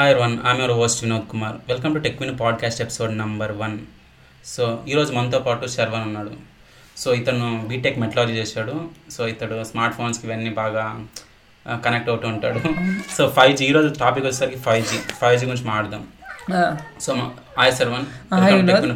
Hi 0.00 0.14
one 0.16 0.34
I'm 0.48 0.58
your 0.58 0.72
host 0.72 1.04
Vinod 1.04 1.24
Kumar 1.30 1.54
welcome 1.68 1.94
to 1.94 2.00
tech 2.00 2.22
win 2.22 2.38
podcast 2.40 2.80
episode 2.80 3.18
number 3.18 3.52
one 3.52 3.78
so 4.44 4.78
ఈరోజు 4.88 5.12
మనతో 5.12 5.38
పాటు 5.38 5.66
శర్వన్ 5.66 6.02
ఉన్నాడు. 6.02 6.30
So 6.96 7.14
ఇతను 7.14 7.64
BTech 7.68 7.98
metrology 7.98 8.32
చేశాడు. 8.32 8.74
So 9.10 9.28
ఇతడు 9.28 9.64
స్మార్ట్ 9.64 9.96
ఫోన్స్కి 9.96 10.26
ఇవన్నీ 10.26 10.50
బాగా 10.50 11.06
కనెక్ట్ 11.84 12.08
అవుతూ 12.08 12.28
ఉంటాడు. 12.28 12.60
సో 13.16 13.28
ఫైవ్ 13.28 13.56
జీ 13.56 13.64
ఈరోజు 13.64 13.94
టాపిక్ 13.98 14.26
వచ్చేసరికి 14.26 14.58
ఫైవ్ 14.58 14.84
జీ 14.84 14.98
ఫైవ్ 15.20 15.40
జీ 15.40 15.46
గురించి 15.46 15.66
మాట్లాడదాం. 15.66 16.04
So 17.00 17.14
hi 17.58 17.72
Sharvan 17.72 18.06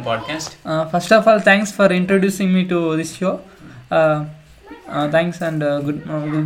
podcast 0.05 0.53
first 0.95 1.13
of 1.13 1.27
all 1.27 1.41
thanks 1.41 1.73
for 1.73 1.93
introducing 1.93 2.53
me 2.53 2.65
to 2.65 2.95
this 2.95 3.19
show 3.19 3.39
thanks 5.15 5.39
and 5.47 5.63
good 5.85 6.01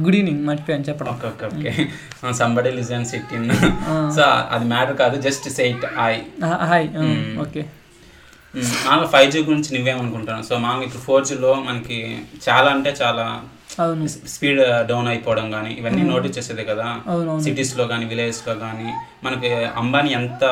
good 0.06 0.18
evening 0.20 0.42
మర్చిపోయాను 0.50 0.86
చెప్పడం. 0.90 1.12
Okay 1.14 1.28
okay 1.32 1.46
okay 1.48 1.72
somebody 2.40 2.72
listens 2.80 3.12
it 3.16 3.34
in 3.38 3.50
so 4.18 4.24
అది 4.56 4.66
matter 4.74 4.98
కాదు 5.04 5.18
just 5.28 5.48
say it 5.60 5.86
I 6.10 6.14
hi 6.72 6.88
okay 7.46 7.64
మామూలుగా 8.86 9.10
five 9.14 9.30
G 9.32 9.40
గురించి 9.50 9.70
నువ్వేమనుకుంటున్నావు? 9.76 10.46
So 10.50 10.54
మామూలుగా 10.64 10.86
ఇప్పుడు 10.88 11.04
four 11.08 11.26
జీలో 11.30 11.54
మనకి 11.68 11.98
చాలా 12.48 12.70
అంటే 12.70 12.92
చాలా 13.02 13.26
స్పీడ్ 14.34 14.62
డౌన్ 14.90 15.08
అయిపోవడం 15.12 15.48
కానీ 15.56 15.72
ఇవన్నీ 15.80 16.04
నోటీస్ 16.12 16.36
చేసేదే 16.38 16.64
కదా. 16.72 16.88
సిటీస్లో 17.46 17.86
కానీ 17.92 18.06
విలేజెస్లో 18.12 18.56
కానీ 18.66 18.90
మనకి 19.26 19.50
అంబానీ 19.82 20.12
ఎంత 20.20 20.44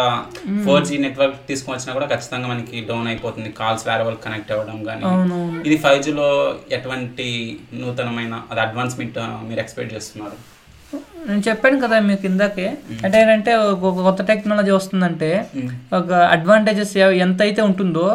ఫోర్ 0.65 0.85
జీ 0.89 0.97
నెట్వర్క్ 1.05 1.39
తీసుకొని 1.51 1.75
వచ్చినా 1.77 1.93
కూడా 1.97 2.09
ఖచ్చితంగా 2.13 2.47
మనకి 2.53 2.79
డౌన్ 2.89 3.09
అయిపోతుంది. 3.11 3.51
కాల్స్ 3.61 3.85
వేరే 3.89 4.03
వాళ్ళకి 4.07 4.25
కనెక్ట్ 4.27 4.51
అవ్వడం 4.55 4.79
కానీ 4.89 5.05
ఇది 5.67 5.77
ఫైవ్ 5.85 6.01
జీలో 6.07 6.27
ఎటువంటి 6.79 7.29
నూతనమైన 7.83 8.35
అది 8.51 8.63
అడ్వాన్స్మెంట్ 8.67 9.19
మీరు 9.49 9.61
ఎక్స్పెక్ట్ 9.65 9.95
చేస్తున్నారు? 9.97 10.37
నేను 11.29 11.41
చెప్పాను 11.49 11.79
కదా 11.79 11.99
మీకు 11.99 12.25
ఇందాకే. 12.25 12.65
అంటే 13.05 13.21
ఏంటంటే 13.21 13.51
కొత్త 14.03 14.23
టెక్నాలజీ 14.23 14.71
వస్తుందంటే 14.71 15.29
ఒక 15.93 16.13
అడ్వాంటేజెస్ 16.13 16.97
ఎంత 16.97 17.41
అయితే 17.41 17.61
ఉంటుందో 17.61 18.05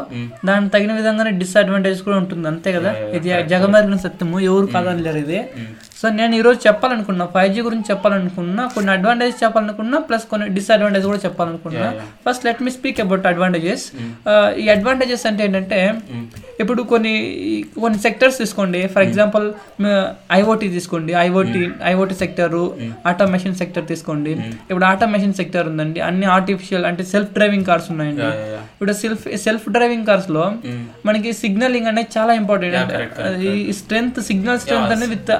దానికి 0.44 0.72
తగిన 0.72 0.92
విధంగానే 0.92 1.30
డిస్అడ్వాంటేజెస్ 1.30 2.02
కూడా 2.02 2.16
ఉంటుంది. 2.16 2.48
అంతే 2.48 2.72
కదా? 2.72 2.90
ఇది 3.16 3.28
జగమరిగిన 3.48 3.96
సత్యము 3.96 4.40
ఎవరు 4.40 4.66
కాదనలేరు 4.66 5.18
ఇది. 5.18 5.40
సో 6.00 6.08
నేను 6.18 6.34
ఈరోజు 6.40 6.58
చెప్పాలనుకున్నా 6.66 7.24
ఫైవ్ 7.32 7.50
జీ 7.54 7.60
గురించి 7.66 7.86
చెప్పాలనుకున్నా 7.90 8.62
కొన్ని 8.74 8.90
అడ్వాంటేజ్ 8.92 9.34
చెప్పాలనుకున్నా 9.42 9.98
ప్లస్ 10.08 10.24
కొన్ని 10.30 10.46
డిస్అడ్వాంటేజ్ 10.56 11.06
కూడా 11.10 11.20
చెప్పాలనుకున్నా. 11.24 11.88
First 12.26 12.44
let 12.46 12.62
me 12.66 12.70
speak 12.76 13.00
about 13.04 13.26
advantages 13.30 13.84
ఈ 14.62 14.66
అడ్వాంటేజెస్ 14.76 15.24
అంటే 15.30 15.44
ఏంటంటే 15.48 15.80
ఇప్పుడు 16.62 16.80
కొన్ని 16.92 17.14
కొన్ని 17.82 17.98
సెక్టర్స్ 18.06 18.38
తీసుకోండి. 18.42 18.80
ఫర్ 18.94 19.04
ఎగ్జాంపుల్ 19.08 19.46
ఐఓటీ 20.40 20.68
తీసుకోండి. 20.76 21.12
IoT 21.26 21.62
IoT 21.92 22.16
sector 22.22 22.58
automation 23.12 23.54
sector 23.62 23.86
తీసుకోండి. 23.92 24.34
ఇప్పుడు 24.70 24.86
ఆటోమేషన్ 24.92 25.34
సెక్టర్ 25.42 25.68
ఉందండి. 25.72 26.00
అన్ని 26.08 26.28
ఆర్టిఫిషియల్ 26.36 26.86
అంటే 26.90 27.04
సెల్ఫ్ 27.14 27.32
డ్రైవింగ్ 27.38 27.68
కార్స్ 27.70 27.90
ఉన్నాయండి. 27.94 28.30
ఇప్పుడు 28.80 28.92
సెల్ఫ్ 28.98 29.24
సెల్ఫ్ 29.40 29.64
డ్రైవింగ్ 29.68 30.06
కార్స్లో 30.06 30.42
మనకి 31.06 31.30
సిగ్నలింగ్ 31.40 31.88
అనేది 31.88 32.10
చాలా 32.14 32.32
ఇంపార్టెంట్ 32.34 32.92
ఈ 33.64 33.72
స్ట్రెంత్ 33.78 34.18
సిగ్నల్ 34.28 34.58
స్ట్రెంత్ 34.62 34.92
అనేది 34.94 35.08
with 35.12 35.30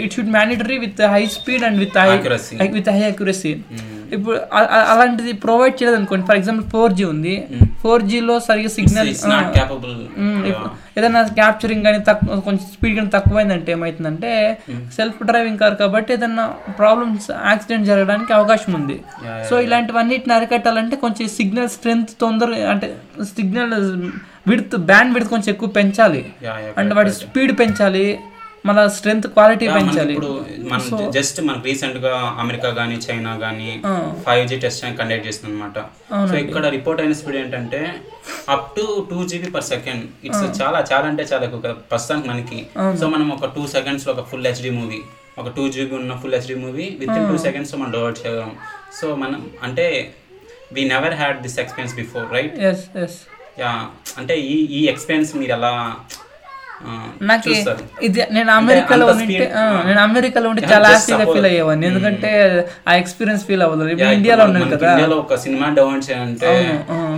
it 0.00 0.14
should 0.14 0.32
mandatory 0.32 0.78
with 0.82 1.02
high 1.12 1.22
speed 1.36 1.64
and 1.68 1.78
with 1.78 1.98
high. 2.00 2.08
With 2.74 2.90
high 2.90 3.04
accuracy 3.10 3.52
ఇప్పుడు 4.12 4.40
అలాంటిది 4.90 5.32
ప్రొవైడ్ 5.32 5.82
చేయలేదు 5.82 5.98
అనుకోండి. 6.00 6.26
ఫర్ 6.26 6.36
ఎగ్జాంపుల్ 6.36 6.70
ఫోర్ 6.70 6.92
జీ 6.92 7.04
ఉంది. 7.04 7.48
ఫోర్లో 7.82 8.40
సరిగా 8.40 8.68
సిగ్నల్ 8.68 9.08
ఏదైనా 10.98 11.22
క్యాప్చరింగ్ 11.22 11.84
కానీ 11.84 11.98
తక్కువ 11.98 12.40
కొంచెం 12.40 12.66
స్పీడ్ 12.74 12.96
కానీ 12.96 13.10
తక్కువైందంటే 13.14 13.72
ఏమవుతుందంటే 13.72 14.58
సెల్ఫ్ 14.96 15.24
డ్రైవింగ్ 15.24 15.58
కార్ 15.58 15.74
కాబట్టి 15.74 16.12
ఏదైనా 16.12 16.46
ప్రాబ్లమ్స్ 16.78 17.30
యాక్సిడెంట్ 17.30 17.86
జరగడానికి 17.86 18.32
అవకాశం 18.32 18.74
ఉంది. 18.74 19.04
సో 19.50 19.60
ఇలాంటివన్నిటిని 19.60 20.34
అరికట్టాలంటే 20.34 20.96
కొంచెం 20.96 21.28
సిగ్నల్ 21.28 21.68
స్ట్రెంత్ 21.68 22.10
తొందరగా 22.20 22.70
అంటే 22.70 22.96
సిగ్నల్ 23.22 24.00
విడ్త్ 24.48 24.76
బ్యాండ్ 24.76 25.14
విడ్త్ 25.14 25.30
కొంచెం 25.30 25.54
ఎక్కువ 25.54 25.68
పెంచాలి. 25.68 26.32
అంటే 26.78 26.94
వాటి 26.94 27.12
స్పీడ్ 27.12 27.58
పెంచాలి. 27.58 28.18
మళ్ళీ 28.64 28.82
స్ట్రెంత్ 28.94 29.26
క్వాలిటీ 29.26 29.66
పెంచాలి. 29.74 30.12
ఇప్పుడు 30.14 30.28
మనం 30.68 30.84
జస్ట్ 31.16 31.38
మనకి 31.40 31.64
రీసెంట్గా 31.68 32.12
అమెరికా 32.42 32.68
గానీ 32.78 32.96
చైనా 33.04 33.32
గానీ 33.42 33.70
ఫైవ్ 34.26 34.44
జీ 34.48 34.56
టెస్ట్ 34.58 34.82
కండక్ట్ 35.00 35.26
చేస్తుంది 35.28 35.52
అనమాట 35.52 35.78
సో 36.30 36.36
ఇక్కడ 36.44 36.64
రిపోర్ట్ 36.76 37.00
అయిన 37.02 37.14
స్పీడ్ 37.20 37.36
ఏంటంటే 37.36 37.80
up 38.54 38.70
to 38.76 38.84
two 39.10 39.18
GB 39.30 39.50
per 39.56 39.66
second 39.70 40.04
it's 40.26 40.44
చాలా 40.60 40.80
చాలా 40.90 41.04
అంటే 41.04 41.26
చాలా 41.32 41.44
ఎక్కువ 41.48 41.60
ప్రస్తుతానికి 41.90 42.28
మనకి. 42.32 42.60
సో 43.00 43.08
మనం 43.08 43.28
ఒక 43.36 43.52
టూ 43.56 43.64
సెకండ్స్లో 43.76 44.12
ఒక 44.14 44.24
ఫుల్ 44.30 44.46
హెచ్డి 44.46 44.72
మూవీ 44.78 45.00
ఒక 45.38 45.48
టూ 45.56 45.66
జీబీ 45.68 45.94
ఉన్న 46.00 46.16
full 46.22 46.34
HD 46.34 46.56
movie 46.64 46.88
with 47.00 47.14
in 47.18 47.28
two 47.30 47.38
seconds 47.46 47.74
మనం 47.76 47.92
డౌన్లోడ్ 47.92 48.20
చేయగలం 48.22 48.52
సో 49.00 49.08
మనం 49.16 49.40
అంటే 49.62 49.86
we 50.72 50.84
never 50.88 51.14
had 51.14 51.40
this 51.42 51.58
experience 51.58 51.96
before 51.96 52.26
right 52.32 52.54
yeah 53.58 53.72
అంటే 54.18 54.36
ఈ 54.48 54.56
ఈ 54.72 54.82
ఎక్స్పీరియన్స్ 54.92 55.32
మీరు 55.36 55.52
ఎలా 55.52 55.72
నాకు 57.30 57.50
ఇది 58.06 58.20
నేను 58.36 58.50
అమెరికాలో 58.60 59.06
ఉంటే 59.12 59.46
నేను 59.88 60.00
అమెరికాలో 60.06 60.48
ఉంటే 60.52 60.62
చాలా 60.72 60.88
హ్యాపీగా 60.94 61.24
ఫీల్ 61.32 61.48
అయ్యేవాడిని. 61.50 61.86
ఎందుకంటే 61.90 62.30
ఆ 62.88 62.94
ఎక్స్పీరియన్స్ 63.02 63.44
ఫీల్ 63.48 63.62
అవ్వదు. 63.66 63.84
ఇప్పుడు 63.94 64.10
ఇండియాలో 64.18 64.44
ఉన్నాను 64.48 64.68
కదా. 64.74 64.90
ఇండియాలో 64.94 65.16
ఒక 65.24 65.38
సినిమా 65.44 65.68
డౌన్లోడ్ 65.78 66.04
చేయాలంటే 66.10 66.52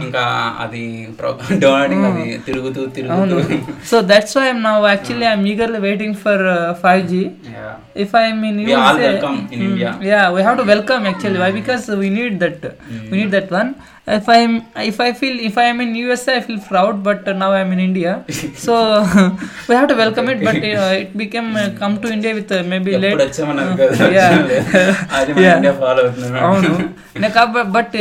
ఇంకా 0.06 0.24
అది 0.64 0.84
అది 1.84 2.02
తిరుగుతూ 2.48 2.80
తిరుగుతూ. 2.98 3.38
So 3.90 3.96
that's 4.12 4.36
why 4.38 4.46
I'm 4.52 4.62
now 4.68 4.76
actually 4.94 5.26
I'm 5.32 5.46
eagerly 5.54 5.82
waiting 5.88 6.18
for 6.26 6.44
five 6.84 7.04
G 7.14 7.24
if 8.04 8.10
i'm 8.20 8.40
in 8.48 8.56
We 8.64 8.72
all 8.78 8.96
USA, 8.96 9.04
welcome 9.04 9.36
in 9.54 9.60
India. 9.66 9.90
yeah 10.08 10.24
we 10.34 10.40
have 10.46 10.56
to 10.60 10.64
welcome 10.70 11.02
actually. 11.10 11.38
Why? 11.42 11.50
Because 11.60 11.84
if 14.08 14.26
i'm 14.28 14.52
if 14.90 14.98
i 15.00 15.12
feel 15.12 15.36
if 15.40 15.56
i 15.58 15.64
am 15.64 15.80
in 15.80 15.94
usa 15.96 16.32
i 16.34 16.40
feel 16.40 16.60
proud 16.70 16.94
but 17.06 17.28
uh, 17.28 17.32
now 17.32 17.50
i'm 17.52 17.72
in 17.72 17.80
india. 17.80 18.12
So 18.66 18.74
we 19.68 19.74
have 19.74 19.88
to 19.88 19.96
welcome 19.96 20.28
it 20.28 20.38
but 20.44 20.56
uh, 20.56 21.02
it 21.02 21.10
became 21.18 21.48
uh, 21.56 21.64
come 21.80 21.94
to 22.02 22.12
india 22.12 22.34
with 22.34 22.52
uh, 22.52 22.62
maybe 22.68 22.92
late. 22.96 23.20
అవుతున్నాం 25.16 26.44
అవును. 26.44 26.90
But 27.62 27.92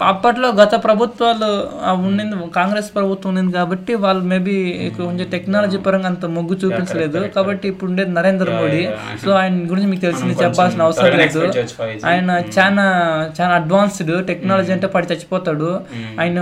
అప్పట్లో 0.00 0.48
గత 0.48 0.84
ప్రభుత్వాలు 0.84 1.50
ఉండింది 1.92 2.50
కాంగ్రెస్ 2.50 2.94
ప్రభుత్వం 2.94 3.30
ఉండింది 3.30 3.52
కాబట్టి 3.52 3.94
వాళ్ళు 3.94 4.24
మేబీ 4.24 4.90
కొంచెం 4.96 5.30
టెక్నాలజీ 5.30 5.76
పరంగా 5.76 6.06
అంత 6.06 6.26
మొగ్గు 6.26 6.54
చూపించలేదు. 6.54 7.18
కాబట్టి 7.18 7.68
ఇప్పుడు 7.68 7.90
ఉండేది 7.90 8.10
నరేంద్ర 8.10 8.50
మోడీ. 8.50 8.88
సో 9.24 9.30
ఆయన 9.30 9.54
గురించి 9.70 9.86
మీకు 9.86 10.00
తెలిసింది 10.00 10.42
చెప్పాల్సిన 10.42 10.82
అవసరం 10.82 11.16
లేదు. 11.16 11.38
expect 11.38 11.56
చేయొచ్చు 11.56 11.94
5G. 11.94 12.06
ఆయన 12.06 12.42
చాలా 12.58 12.86
చాలా 13.40 13.54
అడ్వాన్స్డ్ 13.54 14.26
టెక్నాలజీ 14.26 14.72
అంటే 14.72 14.86
పడి 14.86 15.25
చచ్చిపోతాడు. 15.26 15.70
ఆయన 16.20 16.38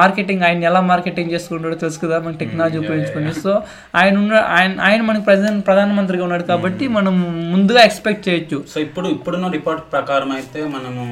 మార్కెటింగ్ 0.00 0.42
ఆయన 0.48 0.68
ఎలా 0.70 0.80
మార్కెటింగ్ 0.92 1.32
చేసుకుంటాడో 1.34 1.76
తెలుసు 1.84 2.00
కదా 2.04 2.16
మనకి 2.24 2.40
టెక్నాలజీ 2.42 2.78
ఉపయోగించుకుని. 2.82 3.32
సో 3.44 3.52
ఆయన 4.00 4.14
ఉన్న 4.22 4.34
ఆయన 4.58 4.74
ఆయన 4.88 5.00
మనకి 5.10 5.24
ప్రధాన 5.30 5.62
ప్రధానమంత్రిగా 5.70 6.26
ఉన్నాడు 6.28 6.46
కాబట్టి 6.52 6.86
మనం 6.98 7.16
ముందుగా 7.54 7.82
ఎక్స్పెక్ట్ 7.90 8.26
చేయొచ్చు. 8.28 8.60
సో 8.74 8.76
ఇప్పుడు 8.88 9.08
ఇప్పుడున్న 9.16 9.48
రిపోర్ట్ 9.58 9.86
ప్రకారం 9.96 10.32
అయితే 10.40 10.60
మనము 10.76 11.04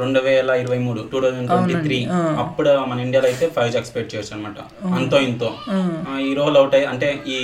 రెండు 0.00 0.20
వేల 0.24 0.50
ఇరవై 0.62 0.78
మూడు 0.86 1.00
టూ 1.10 1.18
థౌజండ్ 1.24 1.48
ట్వంటీ 1.50 1.76
త్రీ 1.84 1.98
అప్పుడు 2.42 2.70
మన 2.90 2.98
ఇండియాలో 3.04 3.28
అయితే 3.30 3.44
ఫైవ్ 3.54 3.70
జీ 3.74 3.78
ఎక్స్పెక్ట్ 3.80 4.10
చేయొచ్చు 4.12 4.32
అనమాట 4.34 4.58
అంతో 4.96 5.18
ఇంతో. 5.28 5.48
ఈ 6.26 6.30
రోల్ 6.38 6.56
అవుట్ 6.60 6.74
అయ్యి 6.78 6.88
అంటే 6.92 7.08
ఈ 7.34 7.38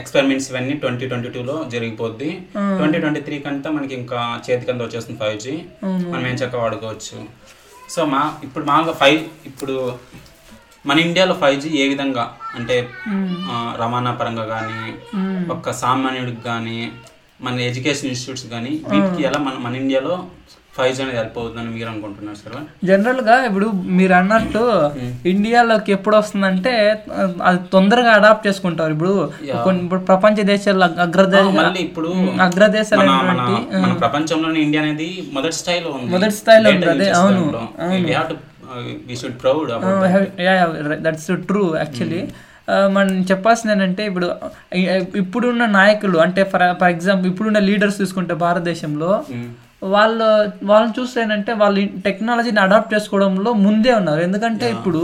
ఎక్స్పెరిమెంట్స్ 0.00 0.48
ఇవన్నీ 0.50 0.74
ట్వంటీ 0.84 1.08
ట్వంటీ 1.10 1.30
టూలో 1.34 1.56
జరిగిపోద్ది. 1.74 2.30
ట్వంటీ 2.78 3.00
ట్వంటీ 3.02 3.22
త్రీ 3.26 3.38
కంటే 3.46 3.70
మనకి 3.76 3.94
ఇంకా 4.00 4.20
చేతికంత 4.46 4.80
వచ్చేస్తుంది 4.86 5.20
ఫైవ్ 5.24 5.38
జీ 5.46 5.54
మనం 6.12 6.24
ఏం 6.30 6.38
చక్కగా 6.42 6.62
వాడుకోవచ్చు. 6.64 7.18
సో 7.90 8.00
మా 8.06 8.22
ఇప్పుడు 8.42 8.64
మామూలుగా 8.64 8.94
ఫైవ్ 8.94 9.20
ఇప్పుడు 9.46 9.74
మన 10.84 10.98
ఇండియాలో 10.98 11.34
ఫైవ్ 11.34 11.56
జీ 11.60 11.70
ఏ 11.78 11.86
విధంగా 11.88 12.24
అంటే 12.54 12.76
రవాణా 13.80 14.12
పరంగా 14.12 14.44
కానీ 14.46 14.82
ఒక్క 15.50 15.72
సామాన్యుడికి 15.80 16.42
కానీ 16.42 16.78
మన 17.40 17.60
ఎడ్యుకేషన్ 17.60 18.08
ఇన్స్టిట్యూట్స్ 18.08 18.46
కానీ 18.46 18.72
వీటికి 18.90 19.22
ఎలా 19.22 19.38
మన 19.38 19.56
మన 19.58 19.74
ఇండియాలో 19.76 20.14
ఫైవ్ 20.74 20.92
జీ 20.94 21.00
అనేది 21.02 21.18
హెల్ప్ 21.18 21.36
అవుతుందని 21.38 21.70
మీరు 21.70 21.88
అనుకుంటున్నారు 21.90 22.38
సార్? 22.40 22.58
జనరల్గా 22.84 23.36
ఇప్పుడు 23.46 23.66
మీరు 23.96 24.14
అన్నట్టు 24.14 24.62
ఇండియాలోకి 25.30 25.90
ఎప్పుడు 25.92 26.16
వస్తుందంటే 26.16 26.72
అది 27.42 27.58
తొందరగా 27.72 28.10
అడాప్ట్ 28.12 28.44
చేసుకుంటారు. 28.46 28.92
ఇప్పుడు 28.92 29.14
కొన్ని 29.64 29.80
ఇప్పుడు 29.84 30.02
ప్రపంచ 30.04 30.36
దేశాలు 30.50 30.84
అగ్- 30.84 31.00
అగ్రదేశ 31.06 31.44
మళ్ళీ 31.58 31.80
ఇప్పుడు 31.82 32.10
అగ్రదేశాలు 32.46 33.06
మన 33.80 33.92
ప్రపంచంలోనే 34.00 34.60
ఇండియా 34.60 34.82
అనేది 34.82 35.08
మొదటి 35.32 35.56
స్థాయిలో 35.60 35.90
ఉంది. 35.96 36.10
మొదటి 36.14 36.36
స్థాయిలో 36.38 36.70
ఉంది, 36.72 36.88
అదే, 36.94 37.08
అవును, 37.20 37.42
దట్స్ 41.04 41.30
ట్రూ 41.46 41.64
యాక్చువల్లీ 41.76 42.20
మనం 42.92 43.14
చెప్పాల్సింది 43.30 43.72
ఏంటంటే 43.74 44.02
ఇప్పుడు 44.06 44.26
ఇప్పుడున్న 45.18 45.64
నాయకులు 45.74 46.18
అంటే 46.18 46.42
ఫర్ 46.44 46.64
ఫర్ 46.80 46.90
ఎగ్జాంపుల్ 46.90 47.28
ఇప్పుడున్న 47.30 47.60
లీడర్స్ 47.64 47.98
తీసుకుంటే 47.98 48.34
భారతదేశంలో 48.42 49.10
వాళ్ళు 49.94 50.26
వాళ్ళని 50.70 50.94
చూస్తే 50.98 51.18
ఏంటంటే 51.22 51.52
వాళ్ళు 51.62 51.80
టెక్నాలజీని 52.06 52.60
అడాప్ట్ 52.64 52.94
చేసుకోవడంలో 52.94 53.52
ముందే 53.66 53.92
ఉన్నారు. 54.00 54.20
ఎందుకంటే 54.28 54.66
ఇప్పుడు 54.76 55.02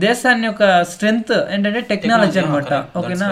దేశాన్ని 0.00 0.46
యొక్క 0.46 0.64
స్ట్రెంగ్త్ 0.90 1.32
ఏంటంటే 1.54 1.80
టెక్నాలజీ 1.90 2.38
అనమాట 2.40 2.72
ఓకేనా 2.98 3.28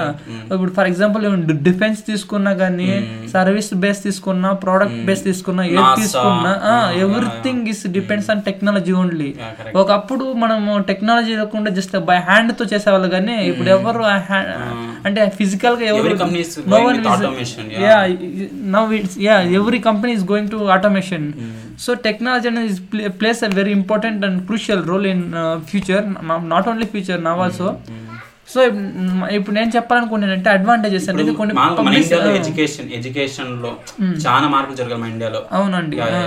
ఇప్పుడు 0.53 0.71
ఫర్ 0.71 0.87
ఎగ్జాంపుల్ 0.87 1.25
డిఫెన్స్ 1.63 2.01
తీసుకున్నా 2.07 2.53
కానీ 2.55 2.89
సర్వీస్ 3.33 3.71
బేస్ 3.85 4.03
తీసుకున్నా 4.03 4.53
ప్రోడక్ట్ 4.65 4.99
బేస్ 5.05 5.25
తీసుకున్నా 5.25 5.65
ఏది 5.71 5.87
తీసుకున్నా 6.01 6.53
everything 7.05 7.69
is 7.69 7.83
depends 7.97 8.31
on 8.31 8.43
technology 8.43 8.93
only. 8.93 9.31
ఒకప్పుడు 9.83 10.25
మనము 10.43 10.79
టెక్నాలజీ 10.91 11.35
లేకుండా 11.37 11.71
జస్ట్ 11.71 11.97
బై 12.09 12.19
హ్యాండ్తో 12.29 12.65
చేసేవాళ్ళు 12.73 13.09
కానీ 13.09 13.37
ఇప్పుడు 13.51 13.71
ఎవరు 13.77 14.03
hand- 14.31 14.53
అంటే 15.07 15.21
ఫిజికల్గా 15.39 15.87
ఎవరు 15.93 16.05
Every 16.07 16.19
company 16.19 16.43
is 16.47 16.53
no 16.57 16.71
going 16.73 16.87
one 16.87 16.97
with 16.97 17.07
is 17.07 17.13
automation, 17.17 17.65
yeah. 17.73 18.07
yeah 18.07 18.49
now 18.75 18.85
pl- 22.91 23.11
plays 23.21 23.43
a 23.43 23.49
very 23.49 23.73
important 23.73 24.25
and 24.25 24.47
crucial 24.49 24.81
role 24.83 25.05
in 25.05 25.35
uh, 25.35 25.61
future 25.73 26.03
no- 26.29 26.45
not 26.55 26.65
only 26.67 26.87
future 26.95 27.19
now 27.29 27.37
also. 27.47 27.69
So 28.55 28.63
ఇప్పుడు 29.31 29.55
నేను 29.55 29.73
చెప్పాలనుకున్నానంటే 29.77 30.51
advantages 30.51 31.09
అనేది 31.09 31.33
కొన్ని 31.35 31.55
education 32.37 32.93
ఎడ్యుకేషన్లో 32.93 33.77
చాలా 34.27 34.49
మార్పులు 34.49 34.77
జరగాలి 34.77 35.03
మన 35.03 35.09
ఇండియాలో. 35.09 35.47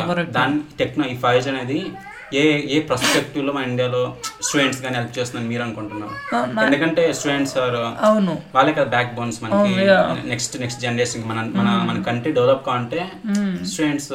అవునండి. 0.05 0.31
దాని 0.31 0.59
టెక్నో 0.79 1.05
ఈ 1.05 1.15
ఫైవ్ 1.15 1.47
అనేది 1.47 1.91
ఏ 2.33 2.61
ఏ 2.75 2.81
పర్స్పెక్టివ్లో 2.81 3.53
మన 3.53 3.63
ఇండియాలో 3.63 4.15
స్టూడెంట్స్ 4.41 4.81
కానీ 4.81 4.95
హెల్ప్ 4.95 5.19
చేస్తుందని 5.19 5.49
మీరు 5.49 5.61
అనుకుంటున్నారు? 5.63 6.35
ఎందుకంటే 6.65 7.13
స్టూడెంట్స్ 7.13 7.57
ఆర్ 7.57 8.05
అవును. 8.05 8.41
వాళ్ళే 8.55 8.73
కదా 8.73 8.83
బ్యాక్ 8.83 9.15
బోన్స్ 9.15 9.43
మనకి. 9.43 9.75
నెక్స్ట్ 10.29 10.59
నెక్స్ట్ 10.59 10.81
జనరేషన్ 10.81 11.25
మన 11.25 11.51
మన 11.55 11.67
మన 11.85 12.01
కంట్రీ 12.01 12.31
డెవలప్ 12.31 12.65
కావాలంటే 12.65 13.11
స్టూడెంట్స్ 13.65 14.13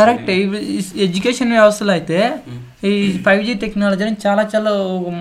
కరెక్ట్. 0.00 0.30
ఎడ్యుకేషన్ 1.06 1.52
వ్యవస్థలో 1.56 1.92
అయితే 1.98 2.20
ఈ 2.88 2.90
ఫైవ్ 3.26 3.42
జీ 3.46 3.52
టెక్నాలజీ 3.62 4.02
అనేది 4.04 4.20
చాలా 4.24 4.42
చాలా 4.52 4.70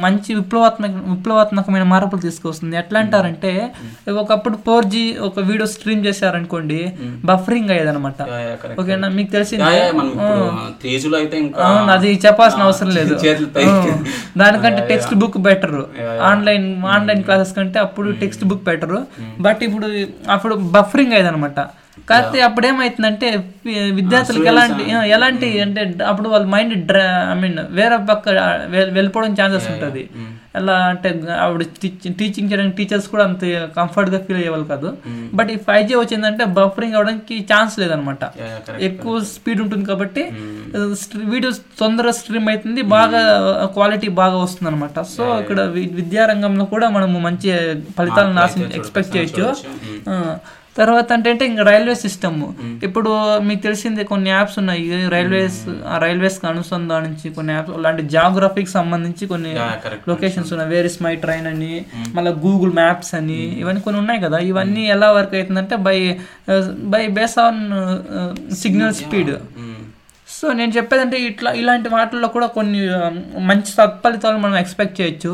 మంచి 0.04 0.30
విప్లవాత్మక 0.40 0.92
విప్లవాత్మకమైన 1.12 1.86
మార్పులు 1.92 2.22
తీసుకొస్తుంది. 2.26 2.74
ఎట్లా 2.82 2.98
అంటారంటే 3.04 3.52
ఒకప్పుడు 4.24 4.58
ఫోర్ 4.66 4.88
జీ 4.94 5.04
ఒక 5.28 5.38
వీడియో 5.50 5.68
స్ట్రీమ్ 5.76 6.02
చేశారనుకోండి 6.08 6.80
బఫరింగ్ 7.30 7.72
యా, 8.32 8.56
correct. 8.64 8.80
ఓకేనా? 8.82 9.10
మీకు 9.20 9.32
అవును 11.68 11.92
అది 11.96 12.12
చెప్పాల్సిన 12.26 12.62
అవసరం 12.68 12.92
లేదు. 13.00 13.16
దానికంటే 14.44 14.84
textbook 15.24 15.40
better. 15.48 15.80
Online 16.32 16.68
online 16.98 17.24
classes 17.30 17.56
కంటే 17.60 17.80
అప్పుడు 17.86 18.12
టెక్స్ట్ 18.24 18.46
బుక్ 18.52 18.66
బెటర్. 18.70 18.98
బట్ 19.48 19.64
ఇప్పుడు 19.70 19.90
అప్పుడు 20.38 20.56
బఫరింగ్ 20.78 21.16
అయ్యేదన్నమాట. 21.18 21.60
కాకపోతే 22.10 22.40
అప్పుడు 22.48 22.66
ఏమైతుందంటే 22.70 23.28
విద్యార్థులకు 24.00 24.48
ఎలాంటి 24.52 24.84
ఎలాంటి 25.16 25.48
అంటే 25.66 25.82
అప్పుడు 26.10 26.28
వాళ్ళ 26.34 26.46
మైండ్ 26.56 26.92
ఐ 27.34 27.36
మీన్ 27.44 27.60
వేరే 27.78 27.96
పక్క 28.10 28.26
వెళ్ళిపోవడం 28.98 29.36
ఛాన్సెస్ 29.40 29.68
ఉంటుంది. 29.74 30.04
ఎలా 30.60 30.76
అంటే 30.90 31.10
ఆవిడ 31.44 31.64
టీచింగ్ 32.20 32.48
చేయడానికి 32.50 32.76
టీచర్స్ 32.80 33.08
కూడా 33.14 33.24
అంత 33.30 33.42
కంఫర్ట్గా 33.78 34.20
ఫీల్ 34.26 34.38
అయ్యేవాళ్ళు 34.42 34.68
కాదు. 34.74 34.90
బట్ 35.38 35.50
ఈ 35.56 35.58
ఫైవ్ 35.68 35.84
జీ 35.90 35.96
వచ్చిందంటే 36.02 36.44
బఫరింగ్ 36.58 36.96
అవడానికి 37.00 37.38
ఛాన్స్ 37.52 37.74
లేదనమాట. 37.82 38.24
ఎక్కువ 38.90 39.24
స్పీడ్ 39.36 39.62
ఉంటుంది 39.66 39.86
కాబట్టి 39.92 40.24
వీడియో 41.34 41.52
తొందరగా 41.82 42.14
స్ట్రీమ్ 42.20 42.50
అవుతుంది 42.54 42.84
బాగా 42.96 43.22
క్వాలిటీ 43.78 44.10
బాగా 44.22 44.38
వస్తుంది 44.46 44.70
అనమాట 44.72 45.06
సో 45.16 45.24
ఇక్కడ 45.44 45.62
విద్యారంగంలో 46.02 46.68
కూడా 46.76 46.90
మనము 46.98 47.20
మంచి 47.28 47.50
ఫలితాలను 47.98 48.42
ఆశ 48.46 48.70
ఎక్స్పెక్ట్ 48.82 49.12
చేయొచ్చు. 49.18 49.48
తర్వాత 50.78 51.08
అంటే 51.16 51.46
ఇంకా 51.50 51.64
రైల్వే 51.64 51.94
సిస్టమ్. 52.04 52.40
ఇప్పుడు 52.88 53.12
మీకు 53.48 53.62
తెలిసిందే 53.62 54.04
కొన్ని 54.10 54.30
యాప్స్ 54.30 54.58
ఉన్నాయి. 54.62 54.86
రైల్వేస్ 55.14 55.60
రైల్వేస్కి 56.04 56.46
అనుసంధానించి 56.48 57.28
కొన్ని 57.38 57.54
యాప్స్ 57.54 57.74
అలాంటి 57.78 58.04
జాగ్రఫీకి 58.16 58.72
సంబంధించి 58.78 59.26
కొన్ని. 59.34 59.52
లొకేషన్స్ 60.12 60.52
ఉన్నాయి. 60.54 60.72
వేర్ 60.74 60.88
ఇస్ 60.92 61.00
మై 61.06 61.14
ట్రైన్ 61.26 61.48
అని 61.54 61.72
మళ్ళీ 62.18 62.34
గూగుల్ 62.46 62.74
మ్యాప్స్ 62.82 63.14
అని 63.20 63.40
ఇవన్నీ 63.62 63.84
కొన్ని 63.88 64.02
ఉన్నాయి 64.02 64.22
కదా. 64.22 64.40
ఇవన్నీ 64.52 64.86
ఎలా 64.96 65.10
వర్క్ 65.18 65.36
అవుతుందంటే 65.40 65.78
by 65.88 65.98
by 66.96 67.04
base 67.20 67.38
on 67.46 67.62
signal 68.64 68.94
speed. 69.04 69.34
So 70.36 70.48
నేను 70.54 70.72
చెప్పేదంటే 70.76 71.18
ఇట్లా 71.28 71.50
ఇలాంటి 71.60 71.90
వాటిల్లో 71.92 72.28
కూడా 72.34 72.48
కొన్ని 72.56 72.80
ఆ, 72.96 73.04
మంచి 73.48 73.72
సత్ఫలితాలు 73.74 74.38
మనం 74.40 74.58
ఎక్స్పెక్ట్ 74.58 74.98
చేయొచ్చు. 75.00 75.32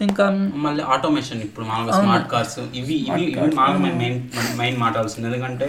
ఇంకా 0.00 0.24
మళ్ళీ 0.62 0.82
ఆటోమేషన్ 0.92 1.40
ఇప్పుడు 1.44 1.64
మామూలుగా 1.66 1.94
స్మార్ట్ 1.98 2.28
కార్స్ 2.30 2.56
ఇవి 2.74 2.96
ఇవి 3.08 3.24
ఇవి 3.26 3.50
మామూలుగా 3.58 3.90
మెయిన్ 4.00 4.20
మెయిన్ 4.58 4.78
మాట్లాడాల్సింది 4.80 5.28
ఎందుకంటే 5.30 5.68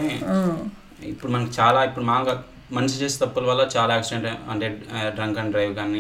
ఇప్పుడు 1.10 1.32
మనకి 1.34 1.52
చాలా 1.58 1.82
ఇప్పుడు 1.84 2.06
మామూలుగా 2.06 2.36
మనిషి 2.72 2.98
చేసే 3.02 3.18
తప్పుల 3.22 3.46
వల్ల 3.46 3.62
చాలా 3.74 3.92
యాక్సిడెంట్ 3.94 4.28
అంటే 4.52 4.68
డ్రంక్ 5.16 5.40
అండ్ 5.40 5.52
డ్రైవ్ 5.52 5.72
కానీ 5.76 6.00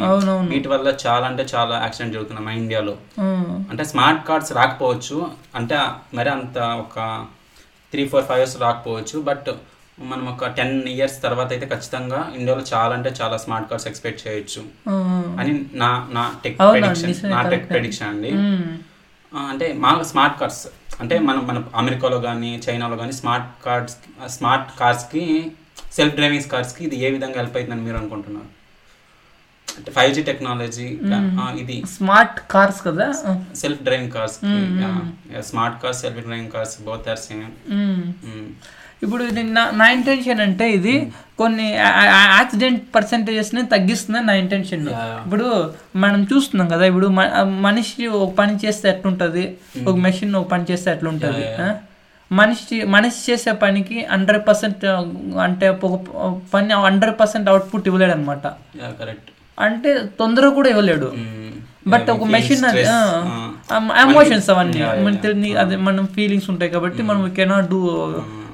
వీటి 0.52 0.68
వల్ల 0.74 0.90
చాలా 1.04 1.26
అంటే 1.30 1.44
చాలా 1.54 1.76
యాక్సిడెంట్ 1.84 2.14
జరుగుతున్నాయి 2.16 2.46
మన 2.48 2.62
ఇండియాలో. 2.62 2.94
అంటే 3.72 3.84
స్మార్ట్ 3.92 4.22
కార్డ్స్ 4.28 4.52
రాకపోవచ్చు 4.54 5.18
అంటే 5.56 5.78
మరి 6.14 6.31
అంత 6.36 6.58
ఒక 6.84 6.98
త్రీ 7.94 8.04
ఫోర్ 8.08 8.26
ఫైవ్ 8.26 8.42
ఇయర్స్ 8.42 8.58
రాకపోవచ్చు 8.62 9.18
బట్ 9.24 9.50
మనం 10.00 10.28
ఒక 10.28 10.48
టెన్ 10.48 10.88
ఇయర్స్ 10.88 11.22
తర్వాత 11.22 11.50
అయితే 11.51 11.66
ఖచ్చితంగా 11.66 12.31
ఇండియాలో 12.36 12.63
చాలా 12.74 12.96
అంటే 12.96 13.13
చాలా 13.22 13.38
స్మార్ట్ 13.38 13.69
కార్డ్స్ 13.69 13.88
ఎక్స్పెక్ట్ 13.88 14.28
చేయొచ్చు. 14.28 14.62
అని 15.42 15.66
నా 15.74 16.07
నా 16.12 16.24
టెక్ 16.44 16.57
ప్రెడిక్షన్ 16.60 17.31
నా 17.31 17.42
టెక్. 17.50 17.69
ప్రెడిక్షన్ 17.69 18.07
అండి. 18.07 18.31
అంటే 19.34 19.74
మా 19.74 20.04
స్మార్ట్ 20.04 20.40
కార్డ్స్ 20.40 20.68
అంటే 21.01 21.19
మనం 21.19 21.48
మన 21.48 21.63
అమెరికాలో 21.75 22.22
కానీ 22.22 22.62
చైనాలో 22.69 22.98
కానీ 22.98 23.12
స్మార్ట్ 23.12 23.66
కార్డ్స్ 23.66 23.98
స్మార్ట్ 24.28 24.80
కార్స్కి 24.80 25.51
సెల్ఫ్ 25.96 26.16
డ్రైవింగ్ 26.16 26.44
కార్స్కి 26.44 26.84
ఇది 26.84 26.95
ఏ 26.95 27.10
విధంగా 27.10 27.36
హెల్ప్ 27.36 27.57
అవుతుందని 27.57 27.81
మీరు 27.81 27.98
అనుకుంటున్నారు? 27.98 28.50
అంటే 29.78 29.92
ఫైవ్ 29.92 30.13
జీ 30.13 30.24
టెక్నాలజీ 30.24 30.88
ఇది. 31.60 31.84
స్మార్ట్ 31.98 32.40
కార్స్ 32.52 32.81
కదా? 32.88 33.07
Self 33.56 33.81
driving 33.81 34.12
cars 34.12 34.38
smart 35.50 35.84
cars 35.84 36.02
self 36.02 36.19
driving 36.19 36.52
cars 36.52 36.81
both 36.81 37.10
are 37.10 37.18
same. 37.18 37.45
ఇప్పుడు 39.04 39.24
ఇది 39.30 39.42
నా 39.80 39.86
ఇంటెన్షన్ 39.98 40.42
అంటే 40.46 40.66
ఇది 40.78 40.94
కొన్ని 41.42 41.68
యాక్సిడెంట్ 42.38 42.81
పర్సెంటేజెస్ని 42.96 43.62
తగ్గిస్తుందని 43.74 44.28
నా 44.30 44.34
ఇంటెన్షన్. 44.44 44.88
ఇప్పుడు 45.25 45.48
మనం 46.04 46.22
చూస్తున్నాం 46.31 46.68
కదా 46.74 46.86
ఇప్పుడు 46.92 47.07
మనిషి 47.68 48.01
ఒక 48.22 48.30
పని 48.40 48.56
చేస్తే 48.63 48.86
ఎట్లుంటది? 48.94 49.46
ఒక 49.90 49.96
మెషిన్ 50.07 50.34
ఒక 50.40 50.48
పని 50.54 50.66
చేస్తే 50.72 50.90
ఎట్లుంటది? 50.96 51.46
మనిషి 52.40 52.75
మనిషి 52.96 53.19
చేసే 53.28 53.51
పనికి 53.62 54.00
హండ్రెడ్ 54.13 54.44
పర్సెంట్ 54.50 54.84
అంటే 55.45 55.68
ఒక 55.88 55.95
పని 56.54 56.74
హండ్రెడ్ 56.88 57.16
పర్సెంట్ 57.22 57.48
అవుట్పుట్ 57.54 57.88
ఇవ్వలేడు 57.92 58.13
అనమాట 58.18 58.48
అంటే 59.68 59.92
తొందరగా 60.19 60.54
కూడా 60.57 60.69
ఇవ్వలేడు. 60.74 61.07
బట్ 61.94 62.10
ఒక 62.16 62.25
మెషిన్ 62.36 62.66
అది 62.72 62.84
ఎమోషన్స్ 64.04 64.50
అవన్నీ. 64.54 64.81
అదే 65.63 65.78
మనం 65.88 66.04
ఫీలింగ్స్ 66.18 66.50
ఉంటాయి 66.54 66.72
కాబట్టి 66.75 67.02
మనం 67.10 67.24
cannot 67.40 67.69
do 67.74 67.80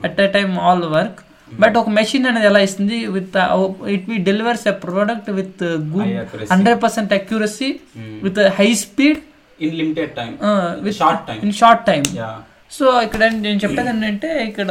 at 0.07 0.19
a 0.25 0.27
time 0.37 0.53
all 0.69 0.83
work 0.95 1.19
but 1.61 1.75
ఒక 1.81 1.89
మెషిన్ 1.99 2.25
అనేది 2.29 2.47
ఎలా 2.51 2.61
ఇస్తుంది? 2.67 2.97
With 3.15 3.35
it 3.95 4.07
we 4.11 4.17
delivers 4.29 4.65
a 4.71 4.75
product 4.85 5.29
with 5.39 5.63
good. 5.93 6.15
Hundred 6.53 6.81
percent 6.85 7.13
accuracy 7.19 7.69
with 8.25 8.41
high 8.59 8.67
speed 8.85 9.21
in 9.67 9.75
limited 9.81 10.11
time 10.19 10.33
with 10.87 10.97
short 11.03 11.23
time 11.29 11.39
in 11.47 11.55
short 11.61 11.85
time 11.91 12.03
so 12.75 12.85
ఇక్కడ 13.05 13.23
నేను 13.43 13.59
చెప్పేది 13.63 13.89
ఏంటంటే 13.91 14.29
ఇక్కడ 14.47 14.69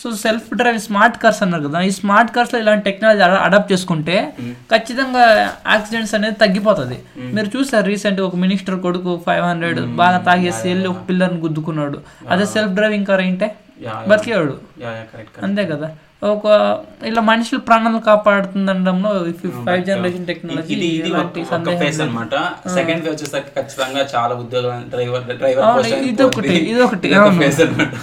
so 0.00 0.08
self 0.22 0.48
drive 0.60 0.78
smart 0.86 1.16
cars 1.22 1.40
అన్నారు 1.44 1.62
కదా. 1.66 1.78
ఈ 1.88 1.90
స్మార్ట్ 1.98 2.30
కార్స్లో 2.34 2.58
ఇలాంటి 2.62 2.84
టెక్నాలజీ 2.88 3.22
అడాప్ట్ 3.46 3.70
చేసుకుంటే 3.72 4.16
ఖచ్చితంగా 4.72 5.24
యాక్సిడెంట్స్ 5.74 6.14
అనేది 6.18 6.36
తగ్గిపోతుంది. 6.42 6.98
మీరు 7.36 7.48
చూసారు 7.54 7.86
రీసెంట్ 7.92 8.20
ఒక 8.28 8.36
మినిస్టర్ 8.44 8.76
కొడుకు 8.86 9.12
ఫైవ్ 9.26 9.44
హండ్రెడ్ 9.50 9.80
బాగా 10.00 10.18
తాగేసి 10.28 10.66
వెళ్ళి 10.72 10.88
ఒక 10.94 11.00
పిల్లర్ని 11.10 11.40
గుద్దుకున్నాడు. 11.46 12.00
అదే 12.34 12.46
సెల్ఫ్ 12.54 12.74
డ్రైవింగ్ 12.80 13.08
కార్ 13.10 13.22
ఏంటే? 13.28 13.48
బతికేవాడు. 14.10 14.56
అంతే 15.46 15.64
కదా. 15.72 15.88
ఒక 16.34 16.46
ఇలా 17.08 17.22
మనుషుల 17.30 17.58
ప్రాణాలు 17.58 17.98
కాపాడుతుందనడంలో 18.06 19.10
ఫైవ్ 19.66 19.82
జనరేషన్ 19.88 20.26
టెక్నాలజీ 20.26 20.76
అన్నమాట. 22.04 22.34
సెకండ్ 22.76 23.02
ఫేజ్ 23.04 23.12
వచ్చేసరికి 23.14 23.52
ఖచ్చితంగా 23.58 24.02
చాలా 24.14 24.34
ఉద్యోగాలు 24.42 24.88
డ్రైవర్ 24.94 25.24
డ్రైవర్ 25.42 25.64
అవును, 25.66 25.82
పోస్ట్ 25.82 26.08
ఇది 26.12 26.24
ఒకటి, 26.30 26.54
ఇది 26.72 26.80
ఒకటి, 26.88 27.08
ఒక 27.14 27.22
అవును. 27.24 27.40
ఫేజ్ 27.42 27.60
అన్నమాట. 27.66 27.94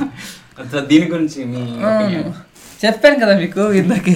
సో 0.71 0.79
దీని 0.91 1.07
గురించి 1.13 1.39
మీ? 1.53 1.63
చెప్పాను 2.85 3.15
కదా 3.15 3.37
మీకు 3.37 3.71
ఇందాకే. 3.71 4.15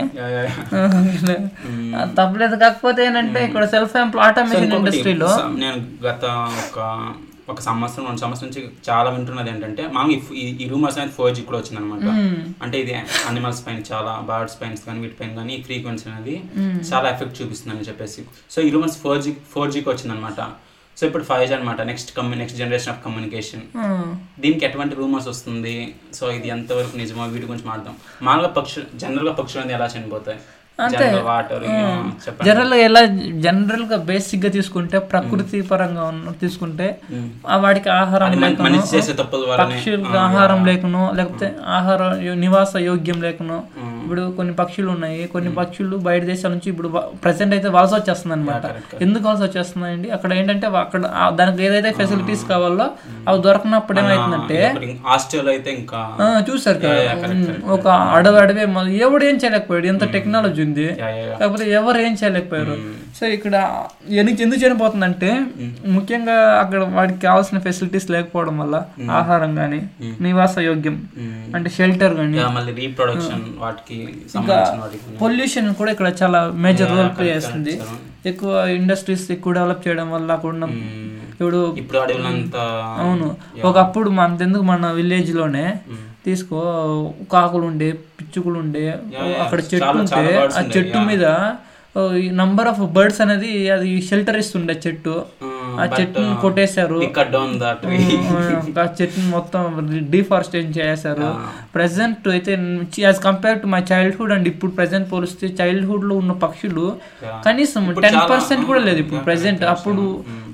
తప్పలేదు. 2.15 2.55
కాకపోతే 2.55 3.05
ఏంటంటే 3.05 3.45
ఇక్కడ 3.45 3.65
సెల్ఫ్ 3.65 3.97
ఎంప్లాయ్ 3.97 4.27
ఆటోమేషన్ 4.27 4.63
ఇండస్ట్రీలో 4.79 5.27
నేను 5.57 5.77
గత 6.05 6.25
ఒక 6.63 6.79
ఒక 7.49 7.59
సంవత్సరం 7.59 8.05
రెండు 8.05 8.19
సంవత్సరం 8.19 8.49
నుంచి 8.49 8.61
చాలా 8.89 9.09
వింటున్నది 9.09 9.49
ఏంటంటే 9.49 9.87
మామూలు 9.91 10.33
ఈ- 10.33 10.67
రూమర్స్ 10.69 10.97
అనేది 10.97 11.13
ఫోర్ 11.13 11.35
జీ 11.35 11.41
కూడా 11.41 11.57
వచ్చింది 11.57 11.81
అనమాట 11.81 12.03
అంటే 12.63 12.79
ఇది 12.79 12.93
అనిమల్స్ 13.27 13.67
పైన 13.67 13.81
చాలా 13.93 14.19
బర్డ్స్ 14.23 14.61
పైన 14.61 14.75
కానీ 14.87 14.99
వీటి 14.99 15.13
పైన 15.13 15.35
కానీ 15.35 15.63
ఫ్రీక్వెన్సీ 15.65 16.09
అనేది 16.09 16.35
చాలా 16.93 17.09
ఎఫెక్ట్ 17.09 17.41
చూపిస్తుంది 17.41 17.77
అని 17.77 17.87
చెప్పేసి. 17.87 18.21
సో 18.51 18.61
ఈ 18.61 18.69
రూమర్స్ 18.69 18.97
ఫోర్ 18.97 19.21
జీ 19.21 19.33
ఫోర్ 19.51 19.71
జీకి 19.71 19.89
వచ్చింది 19.89 20.11
అనమాట 20.11 20.39
సో 21.03 21.07
ఇప్పుడు 21.07 21.23
ఫైవ్ 21.23 21.47
జీ 21.47 21.53
అనమాట 21.53 21.81
next 21.81 22.11
కమ్యూ 22.17 22.35
next 22.39 22.57
generation 22.59 22.91
of 22.93 22.99
communication 23.05 23.63
దీనికి 24.39 24.65
ఎటువంటి 24.65 24.95
రూమర్స్ 24.95 25.27
వస్తుంది? 25.27 25.93
సో 26.13 26.31
ఇది 26.31 26.47
ఎంతవరకు 26.47 26.97
నిజమో 26.97 27.25
వీటి 27.25 27.45
గురించి 27.45 27.67
మాట్లాడదాం. 27.67 27.95
మామూలుగా 28.27 28.51
పక్షులు 28.57 28.85
జనరల్గా 28.97 29.33
పక్షులు 29.33 29.61
అనేది 29.61 29.77
ఎలా 29.79 29.87
చనిపోతాయి? 29.95 30.39
అంతే. 30.83 31.07
చెప్పండి. 32.23 32.45
జనరల్గా 32.49 32.77
ఎలా 32.85 33.01
జనరల్గా 33.45 33.97
బేసిక్గా 33.97 34.49
తీసుకుంటే 34.49 34.99
ప్రకృతి 35.11 35.61
పరంగా 35.61 36.03
ఉన్న 36.03 36.31
తీసుకుంటే. 36.41 36.87
ఆ 37.49 37.57
వాడికి 37.57 37.89
ఆహారం 37.89 38.27
పక్షులకు 39.73 40.17
ఆహారం 40.27 40.65
లేకనో 40.65 41.03
లేకపోతే 41.15 41.49
ఆహార 41.77 42.01
నివాస 42.45 42.73
యోగ్యం 42.89 43.21
లేకనో 43.21 43.59
ఇప్పుడు 44.03 44.23
కొన్ని 44.37 44.53
పక్షులు 44.53 44.89
ఉన్నాయి 44.91 45.21
కొన్ని 45.27 45.51
పక్షులు 45.55 45.95
బయట 46.05 46.23
దేశాల 46.23 46.51
నుంచి 46.51 46.69
ఇప్పుడు 46.69 46.89
ప్రజెంట్ 47.23 47.53
అయితే 47.53 47.69
వలస 47.69 47.93
వచ్చేస్తుంది 47.93 48.33
అనమాట 48.33 48.65
ఎందుకు 49.01 49.23
వలస 49.29 49.41
వచ్చేస్తున్నాయండి 49.41 50.09
అక్కడ 50.11 50.31
ఏంటంటే 50.33 50.67
అక్కడ 50.81 51.01
దానికి 51.35 51.63
ఏదైతే 51.67 51.91
ఫెసిలిటీస్ 51.99 52.43
కావాలో 52.49 52.87
అవి 53.27 53.37
దొరకనప్పుడు 53.41 53.99
ఏమైతుందంటే 54.03 54.59
ఇంకా 55.75 56.01
చూసారు 56.49 56.79
ఒక 57.75 57.87
అడవి 58.15 58.39
అడవే 58.43 58.63
ఎవడు 59.05 59.23
ఏం 59.25 59.35
చేయలేకపోయాడు? 59.35 59.87
ఎంత 59.87 60.03
టెక్నాలజీ 60.13 60.61
ఉంది. 60.63 60.85
కాకపోతే 61.39 61.65
ఎవరు 61.71 61.97
ఏం 61.99 62.13
చేయలేకపోయారు? 62.21 62.75
సో 63.17 63.23
ఇక్కడ 63.35 63.55
ఎందుకు 64.21 64.59
చనిపోతుందంటే 64.63 65.29
ముఖ్యంగా 65.95 66.35
అక్కడ 66.59 66.79
వాడికి 66.95 67.19
కావాల్సిన 67.19 67.57
ఫెసిలిటీస్ 67.59 68.07
లేకపోవడం 68.11 68.55
వల్ల 68.57 68.75
ఆహారం 69.19 69.51
గాని 69.57 69.79
నివాస 70.21 70.55
యోగ్యం. 70.69 70.95
అంటే 71.55 71.69
షెల్టర్ 71.69 72.13
గాని 72.13 72.37
యా, 72.37 72.47
మళ్ళీ 72.49 72.73
రీప్రొడక్షన్ 72.73 73.43
వాటికి 73.59 73.92
వాటికి 74.79 75.15
పొల్యూషన్ 75.19 75.67
కూడా 75.75 75.91
ఇక్కడ 75.91 76.09
చాలా 76.21 76.39
మేజర్ 76.63 76.91
రోల్ 76.93 77.11
ప్లే 77.11 77.27
చేస్తుంది. 77.29 77.73
ఎక్కువ 78.25 78.49
ఇండస్ట్రీస్ 78.75 79.25
ఎక్కువ 79.31 79.53
డెవలప్ 79.53 79.81
చేయడం 79.85 80.07
వల్ల 80.11 80.29
అక్కడ 80.33 80.49
ఉన్న 80.49 80.65
మ్మ్. 80.71 80.83
ఇప్పుడు 81.33 81.59
ఇప్పుడు 81.73 81.97
అవును. 82.99 83.27
ఒకప్పుడు 83.63 84.09
మనకెందుకు 84.17 84.65
మన 84.65 84.91
విలేజ్లోనే 84.93 85.65
తీసుకో 86.25 86.59
కాకులు 87.31 87.65
ఉండే 87.65 87.87
పిచ్చుకలు 88.17 88.57
ఉండే 88.59 88.83
అక్కడ 89.41 89.59
చెట్టు 89.71 89.89
ఉంటే 89.97 90.21
ఆ 90.53 90.63
చెట్టు 90.75 90.99
మీద 91.07 91.25
నంబర్ 92.41 92.67
ఆఫ్ 92.69 92.79
బర్డ్స్ 92.93 93.19
అనేది 93.23 93.49
అది 93.73 93.89
షెల్టర్ 94.09 94.37
ఇస్తుండే 94.43 94.75
చెట్టు. 94.85 95.15
ఆ 95.81 95.83
చెట్టుని 95.97 96.33
కొట్టేశారు. 96.43 96.97
ఆ 98.83 98.85
చెట్టుని 98.97 99.27
మొత్తం 99.35 99.61
డిఫారెస్టేషన్ 100.13 100.73
చేశారు 100.79 101.27
ప్రెసెంట్ 101.75 102.27
అయితే 102.35 102.53
as 103.05 103.19
compare 103.27 103.59
to 103.63 103.69
my 103.73 103.81
childhood 103.91 104.33
and 104.35 104.47
ఇప్పుడు 104.53 104.71
ప్రెసెంట్ 104.79 105.07
పోలిస్తే 105.13 105.49
చైల్డ్హుడ్లో 105.59 106.17
ఉన్న 106.23 106.35
పక్షులు 106.45 106.85
కనీసం 107.45 107.85
టెన్ 108.07 108.19
పర్సెంట్ 108.33 108.65
కూడా 108.71 108.81
లేదు 108.87 108.99
ఇప్పుడు 109.05 109.21
ప్రెసెంట్ 109.29 109.63
అప్పుడు 109.75 110.03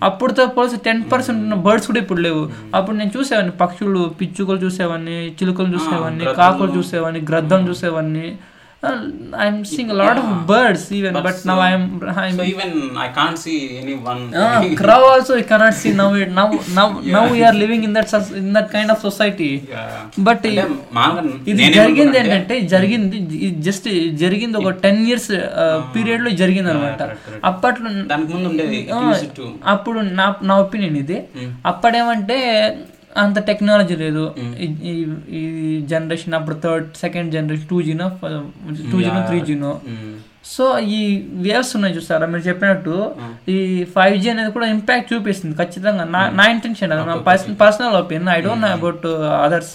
అప్పుడుతో 0.09 0.45
పోలిస్తే 0.57 0.81
టెన్ 0.89 1.01
పర్సెంట్ 1.13 1.41
ఉన్న 1.45 1.57
బర్డ్స్ 1.67 1.89
కూడా 1.91 2.01
ఇప్పుడు 2.05 2.21
లేవు. 2.27 2.43
అప్పుడు 2.77 2.95
నేను 2.99 3.11
చూసేవాడిని 3.17 3.55
పక్షులు 3.63 4.03
పిచ్చుకలు 4.21 4.61
చూసేవాడిని 4.67 5.17
చిలుకలు 5.39 5.71
చూసేవాడిని 5.77 6.27
కాకులు 6.41 6.71
చూసేవాడిని 6.77 7.23
గ్రద్దం 7.31 7.61
చూసేవాడిని. 7.71 8.27
I'm 9.43 9.57
seeing 9.69 9.91
lot 9.99 10.19
of 10.21 10.29
birds 10.51 10.85
even 10.97 11.15
but 11.25 11.39
now 11.49 11.61
I'm 11.65 11.85
so 12.37 12.43
even 12.51 12.73
I 13.05 13.07
can't 13.17 13.39
see 13.41 13.55
anyone 14.05 14.21
crow 14.81 14.99
also 15.13 15.33
you 15.39 15.45
cannot 15.51 15.73
see. 15.73 15.91
Now 15.93 16.07
it- 16.15 16.31
now 16.39 16.45
now 16.77 16.85
now 17.15 17.23
we 17.33 17.39
are 17.43 17.53
living 17.53 17.81
in 17.87 17.91
that 17.97 18.07
in 18.41 18.49
that 18.57 18.67
kind 18.75 18.89
of 18.93 18.99
society. 19.07 19.49
But 20.27 20.45
ఇది 21.51 21.65
జరిగింది 21.77 22.17
ఏంటంటే 22.21 22.55
జరిగింది 22.73 23.19
just 23.67 23.89
జరిగింది 24.23 24.57
ఒక 24.61 24.73
ten 24.85 25.01
years 25.07 25.29
పీరియడ్లో 25.95 26.31
జరిగింది 26.41 26.71
అనమాట 26.73 27.01
అప్పట్లో 27.51 27.89
అప్పుడు 29.73 29.99
నా 30.19 30.27
నా 30.41 30.55
ఒపీనియన్ 30.65 30.97
ఇది. 31.03 31.19
అప్పుడేమంటే 31.65 32.39
అంత 33.17 33.39
టెక్నాలజీ 33.39 33.95
లేదు. 33.95 34.33
ఈ- 35.33 35.83
జనరేషన్ 35.87 36.33
అప్పుడు 36.33 36.55
థర్డ్ 36.63 36.87
సెకండ్ 36.97 37.31
జనరేషన్ 37.31 37.67
టూ 37.67 37.81
జీనో 37.81 38.11
టూ 38.91 39.01
జీనో 39.01 39.23
త్రీ 39.27 39.39
జీనో 39.41 39.79
సో 40.45 40.79
ఈ 40.79 41.23
వేవ్స్ 41.31 41.75
ఉన్నాయి 41.75 41.95
చూసారా? 41.95 42.27
మీరు 42.27 42.41
చెప్పినట్టు 42.41 43.15
ఈ 43.49 43.83
ఫైవ్ 43.83 44.21
జీ 44.21 44.29
అనేది 44.29 44.51
కూడా 44.51 44.65
ఇంపాక్ట్ 44.67 45.13
చూపిస్తుంది 45.13 45.55
ఖచ్చితంగా. 45.55 46.03
నా 46.03 46.29
నా 46.29 46.43
ఇంటెన్షన్ 46.45 46.91
అది. 46.91 47.01
నా 47.07 47.15
personal 47.61 47.95
opinion 47.95 48.29
I 48.29 48.41
don't 48.41 48.61
know 48.61 48.67
about 48.67 49.05
others. 49.43 49.71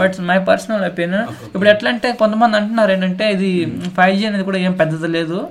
But 0.00 0.14
my 0.20 0.38
personal 0.38 0.84
opinion 0.84 1.22
ఇప్పుడు 1.54 1.68
ఎట్లా 1.68 1.90
అంటే 1.90 2.12
కొంతమంది 2.12 2.56
అంటున్నారు 2.56 2.92
ఏంటంటే 2.92 3.32
ఇది 3.32 3.72
ఫైవ్ 3.96 4.16
జీ 4.18 4.26
అనేది 4.26 4.44
కూడా 4.44 4.58
ఏం 4.58 4.72
పెద్దది 4.72 5.08
లేదు. 5.08 5.48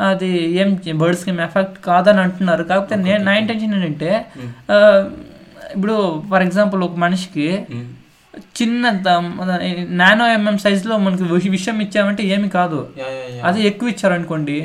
అది 0.00 0.50
ఏం 0.54 0.80
బర్డ్స్కి 0.94 1.30
ఏం 1.30 1.40
ఎఫెక్ట్ 1.40 1.84
కాదని 1.84 2.20
అంటున్నారు. 2.20 2.64
కాకపోతే 2.64 2.94
నేను 2.96 3.24
నా 3.24 3.34
ఇంటెన్షన్ 3.34 3.74
ఏంటంటే 3.74 4.26
ఇప్పుడు 5.78 5.96
ఫర్ 6.30 6.44
ఎగ్జాంపుల్ 6.44 6.82
ఒక 6.84 6.96
మనిషికి 7.00 7.48
చిన్న 8.54 8.88
నానో 9.98 10.24
ఎంఎం 10.32 10.56
సైజ్లో 10.62 10.94
మనకి 11.04 11.24
విష- 11.30 11.50
విషయం 11.50 11.76
ఇచ్చామంటే 11.84 12.22
ఏమి 12.28 12.48
కాదు. 12.54 12.78
అది 13.48 13.58
ఎక్కువ 13.68 13.92
ఇచ్చారు 13.92 14.14
అనుకోండి 14.14 14.56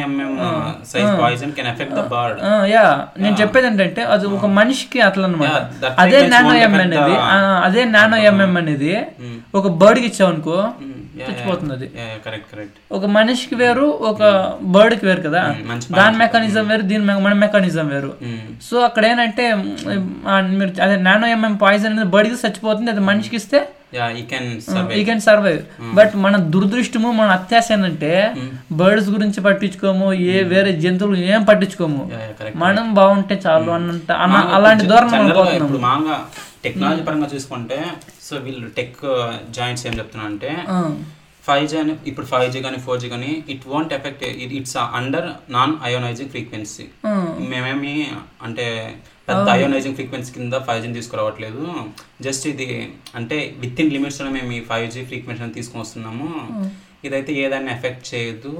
ఎంఎం 0.00 0.30
యా. 2.72 2.86
నేను 3.18 3.36
చెప్పేది 3.40 3.68
ఏంటంటే 3.68 4.04
అది 4.14 4.26
ఒక 4.32 4.46
మనిషికి 4.58 5.00
అట్లా 5.02 5.26
అనమాట 5.28 5.52
అదే 6.02 6.16
నానో 6.32 6.48
won't 6.50 6.62
ఎం 6.62 6.72
affect 6.72 6.84
అనేది 6.86 7.14
అదే 7.66 7.84
నానో 7.94 8.18
ఎంఎం 8.30 8.54
అనేది 8.58 8.92
ఒక 9.54 9.66
బర్డ్కి 9.80 10.08
ఇచ్చావు 10.10 10.30
అనుకో 10.32 10.58
చచ్చిపోతుంది 11.20 11.86
ఒక 12.92 13.06
మనిషికి 13.12 13.54
వేరు 13.54 13.86
ఒక 14.04 14.20
బర్డ్కి 14.74 15.04
వేరు 15.06 15.22
కదా? 15.22 15.42
మంచి 15.66 15.92
దాని 15.92 16.16
మెకానిజం 16.18 16.64
వేరు 16.68 16.84
దీని 16.90 17.04
మన 17.20 17.34
మెకానిజం 17.40 17.86
వేరు. 17.88 18.10
సో 18.62 18.76
అక్కడ 18.80 19.04
ఏంటంటే 19.06 19.46
మీరు 20.52 20.72
అదే 20.82 20.96
నానో 21.02 21.28
ఎంఎం 21.28 21.54
పాయిజన్ 21.58 21.92
అనేది 21.92 22.10
బర్డ్కి 22.10 22.40
చచ్చిపోతుంది 22.42 22.90
అది 22.90 23.04
మనిషికి 23.06 23.36
ఇస్తే 23.36 23.60
యా 23.94 24.04
ఈ 24.92 25.02
కెన్ 25.04 25.20
సర్వైవ్ 25.24 25.58
బట్ 25.94 26.12
మన 26.18 26.36
దురదృష్టము 26.52 27.08
మన 27.12 27.28
అత్యాశ 27.32 27.66
ఏంటంటే 27.72 28.12
బర్డ్స్ 28.72 29.10
గురించి 29.10 29.40
పట్టించుకోము 29.40 30.06
ఏ 30.30 30.42
వేరే 30.50 30.72
జంతువులు 30.80 31.18
ఏం 31.28 31.42
పట్టించుకోము. 31.44 32.02
మనం 32.62 32.86
బాగుంటే 32.94 33.36
చాలు 33.44 33.70
అన్నంత 33.72 34.10
అన్న- 34.24 34.48
అలాంటి 34.56 34.86
మనం 35.14 35.28
మామూలుగా 35.82 36.16
టెక్నాలజీ 36.64 37.02
పరంగా 37.08 37.28
చూసుకుంటే 37.34 37.78
సో 38.26 38.36
వీళ్ళు 38.46 38.68
టెక్ 38.78 39.00
జాయింట్స్ 39.58 39.84
ఏం 39.90 39.96
చెప్తున్నా 40.00 40.26
అంటే 40.32 40.50
ఫైవ్ 41.46 41.64
జీ 41.70 41.76
అని 41.82 41.94
ఇప్పుడు 42.10 42.26
ఫైవ్ 42.32 42.48
జీ 42.54 42.60
కానీ 42.66 42.78
ఫోర్ 42.84 43.00
జీ 43.02 43.08
కానీ 43.14 43.30
it 43.52 43.64
won't 43.70 43.92
effect 43.96 44.22
it's 44.58 44.76
under 44.98 45.26
non 45.56 45.72
ionizing 45.86 46.30
frequency 46.34 46.86
మేమేమి 47.52 47.94
అంటే 48.46 48.66
పెద్ద 49.28 49.46
అయోనైజింగ్ 49.56 49.96
ఫ్రీక్వెన్సీ 49.98 50.30
కింద 50.36 50.54
ఫైవ్ 50.66 50.80
జీని 50.84 50.96
తీసుకురావట్లేదు. 50.98 51.64
జస్ట్ 52.26 52.44
ఇది 52.52 52.68
అంటే 53.18 53.36
విత్ 53.62 53.80
ఇన్ 53.82 53.92
లిమిట్స్లో 53.96 54.30
మేము 54.36 54.52
ఈ 54.58 54.60
ఫైవ్ 54.70 54.86
జీ 54.94 55.02
ఫ్రీక్వెన్సీ 55.10 55.50
తీసుకొని 55.58 55.82
వస్తున్నాము. 55.84 56.30
ఇదైతే 57.06 57.32
ఏదైనా 57.44 57.70
ఎఫెక్ట్ 57.76 58.04
చేయదు 58.10 58.52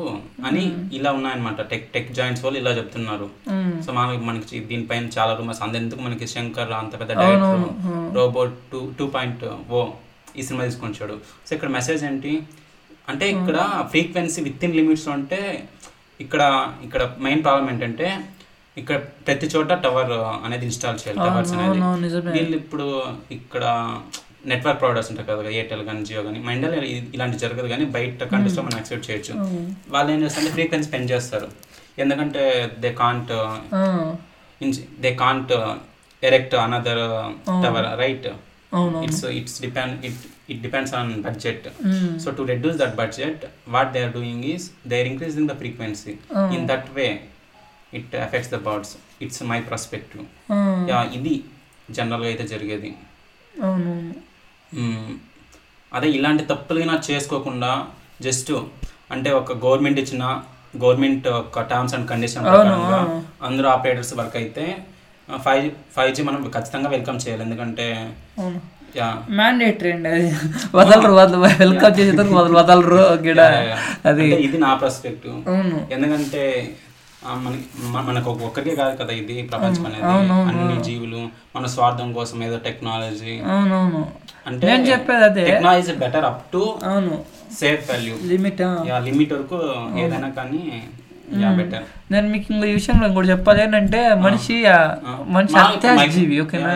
అని 0.47 0.65
ఇలా 0.99 1.11
ఉన్నాయన్నమాట. 1.19 1.61
టెక్ 1.73 1.87
టెక్ 1.95 2.11
జాయింట్స్ 2.19 2.43
వాళ్ళు 2.45 2.59
ఇలా 2.63 2.73
చెప్తున్నారు. 2.79 3.29
సో 3.85 3.91
మనకి 3.99 4.25
మనకి 4.29 4.61
దీనిపైన 4.71 5.11
చాలా 5.17 5.35
రూమర్స్ 5.41 5.63
అందెందుకు 5.67 6.01
మనకి 6.07 6.27
శంకర్ 6.35 6.73
అంత 6.81 6.93
పెద్ద 7.03 7.13
director 7.21 7.65
robot 8.19 8.57
two 8.73 8.81
two 8.99 9.07
point 9.17 9.45
O 9.77 9.81
ఈ 10.39 10.43
సినిమా 10.49 10.65
తీసుకొని 10.69 10.99
సో 11.47 11.51
ఇక్కడ 11.57 11.71
మెసేజ్ 11.79 12.03
ఏంటి? 12.11 12.35
అంటే 13.13 13.25
ఇక్కడ 13.37 13.59
ఫ్రీక్వెన్సీ 13.93 14.41
విత్ 14.49 14.65
ఇన్ 14.67 14.77
లిమిట్స్ 14.81 15.09
అంటే 15.17 15.41
ఇక్కడ 16.25 16.43
ఇక్కడ 16.87 17.03
మెయిన్ 17.27 17.43
ప్రాబ్లం 17.47 17.69
ఏంటంటే 17.73 18.09
ఇక్కడ 18.81 18.97
ప్రతి 19.27 19.47
చోట 19.55 19.73
టవర్ 19.85 20.13
అనేది 20.47 20.65
ఇన్స్టాల్ 20.69 20.99
చేయాలి. 21.01 21.19
టవర్స్ 21.27 21.53
అనేది. 21.57 21.81
వీళ్ళు 22.37 22.55
ఇప్పుడు 22.63 22.87
ఇక్కడ 23.39 23.65
నెట్వర్క్ 24.51 24.79
ప్రొవైడర్స్ 24.81 25.09
ఉంటారు 25.13 25.27
కదా 25.31 25.51
ఎయిర్టెల్ 25.57 25.83
కానీ 25.89 26.01
జియో 26.09 26.23
కానీ 26.27 26.39
మా 26.47 26.51
ఇండియాలో 26.57 26.79
ఇలాంటి 27.17 27.37
జరగదు 27.43 27.69
కానీ 27.73 27.85
బయట 27.97 28.25
కంట్రీస్లో 28.33 28.63
మనం 28.67 28.79
ఎక్సెప్ట్ 28.83 29.07
చేయొచ్చు. 29.09 29.33
వాళ్ళు 29.95 30.11
ఏం 30.15 30.21
చేస్తారంటే 30.25 30.53
ఫ్రీక్వెన్సీ 30.57 30.91
పెంచేస్తారు. 30.95 31.49
ఎందుకంటే 32.03 32.43
they 32.85 32.91
can't 33.03 33.33
they 35.05 35.11
can't 35.23 35.53
erect 36.23 36.55
another 36.65 37.03
tower 37.65 37.89
right 38.03 38.29
అవును 38.79 38.99
it's 39.07 39.25
it's 39.39 39.57
depend 39.65 40.05
it 40.09 40.21
it 40.53 40.61
depends 40.67 40.93
on 40.99 41.11
budget 41.27 41.67
so 42.25 42.31
to 42.39 42.43
reduce 42.53 42.79
that 42.83 42.95
budget 43.03 43.43
what 43.75 43.91
they 43.97 44.03
are 44.07 44.15
doing 44.19 44.45
is 44.53 44.67
they 44.91 44.99
are 45.03 45.11
increasing 45.13 45.49
the 45.53 45.57
frequency 45.63 46.15
in 46.57 46.65
that 46.73 46.89
way 46.99 47.07
it 48.01 48.15
effects 48.27 48.53
the 48.55 48.61
birds 48.69 48.93
it's 49.27 49.43
my 49.53 49.61
perspective 49.71 50.25
ఇది 51.19 51.35
జనరల్గా 51.97 52.29
అయితే 52.33 52.45
జరిగేది. 52.53 52.91
మ్మ్. 53.69 54.13
అదే 55.95 56.11
ఇలాంటి 56.11 56.45
తప్పులు 56.45 56.81
చేసుకోకుండా 57.11 57.85
just 58.21 58.53
అంటే 59.11 59.31
ఒక 59.31 59.53
గవర్నమెంట్ 59.53 60.01
ఇచ్చిన 60.01 60.43
గవర్నమెంట్ 60.85 61.29
ఒక 61.29 61.61
టర్మ్స్ 61.61 61.95
అండ్ 61.95 62.09
కండిషన్ 62.09 62.47
అందరూ 63.43 63.69
ఆపరేటర్స్ 63.69 64.15
వర్క్ 64.15 64.37
అయితే 64.37 64.77
ఫైవ్ 65.45 65.71
ఫైవ్ 65.97 66.15
జీ 66.15 66.23
మనం 66.23 66.51
ఖచ్చితంగా 66.55 66.89
వెల్కమ్ 66.89 67.19
చేయాలి. 67.29 67.43
ఎందుకంటే 67.43 68.07
మ్యాండేటరీ 69.31 69.93
అండి 69.93 70.09
అది. 70.09 70.37
వదలరు 70.75 71.13
వదలు 71.13 71.39
వెల్కమ్ 71.39 72.01
చేసేందుకు 72.01 72.35
వదలు 72.35 72.55
వదలరు 72.55 72.97
గిడ. 72.97 73.41
అది. 74.07 74.35
ఇది 74.35 74.59
నా 74.59 74.75
పర్స్పెక్టివ్ 74.75 75.35
ఎందుకంటే 75.93 76.75
మనకి 77.27 77.63
మనకు 77.89 78.31
ఒక- 78.31 78.43
ఒక్కరికే 78.43 78.77
కాదు 78.77 78.97
కదా 78.97 79.13
ఇది 79.13 79.43
ప్రపంచం 79.43 79.87
అనేది. 79.87 80.05
అన్ని 80.05 80.85
జీవులు 80.85 81.29
మన 81.57 81.67
స్వార్థం 81.67 82.13
కోసం 82.13 82.45
ఏదో 82.45 82.59
టెక్నాలజీ. 82.59 83.41
అంటే 84.47 84.67
నేను 84.67 84.83
చెప్పేది 84.83 85.25
అదే. 85.25 85.45
టెక్నాలజీ 85.45 85.93
బెటర్ 85.93 86.25
అప్ 86.25 86.53
టు 86.53 86.79
అవును. 86.85 87.25
సేఫ్ 87.61 87.91
వాల్యూ 87.91 88.15
లిమిట్ 88.25 88.61
లిమిట్ 88.99 89.33
వరకు 89.33 89.57
ఏదైనా 89.99 90.29
కానీ 90.29 90.83
నేను 92.11 92.29
మీకు 92.29 92.53
ఇంకో 92.53 92.67
ఈ 92.67 92.73
విషయంలో 92.73 93.09
ఇంకోటి 93.09 93.29
చెప్పాలి 93.29 93.63
ఏంటంటే 93.63 94.15
మనిషి 94.15 94.65
మనిషి 95.27 95.55
మా- 95.55 95.63
అత్యాశ 95.63 95.99
మా- 95.99 96.11
జీవి 96.11 96.41
ఓకేనా. 96.41 96.73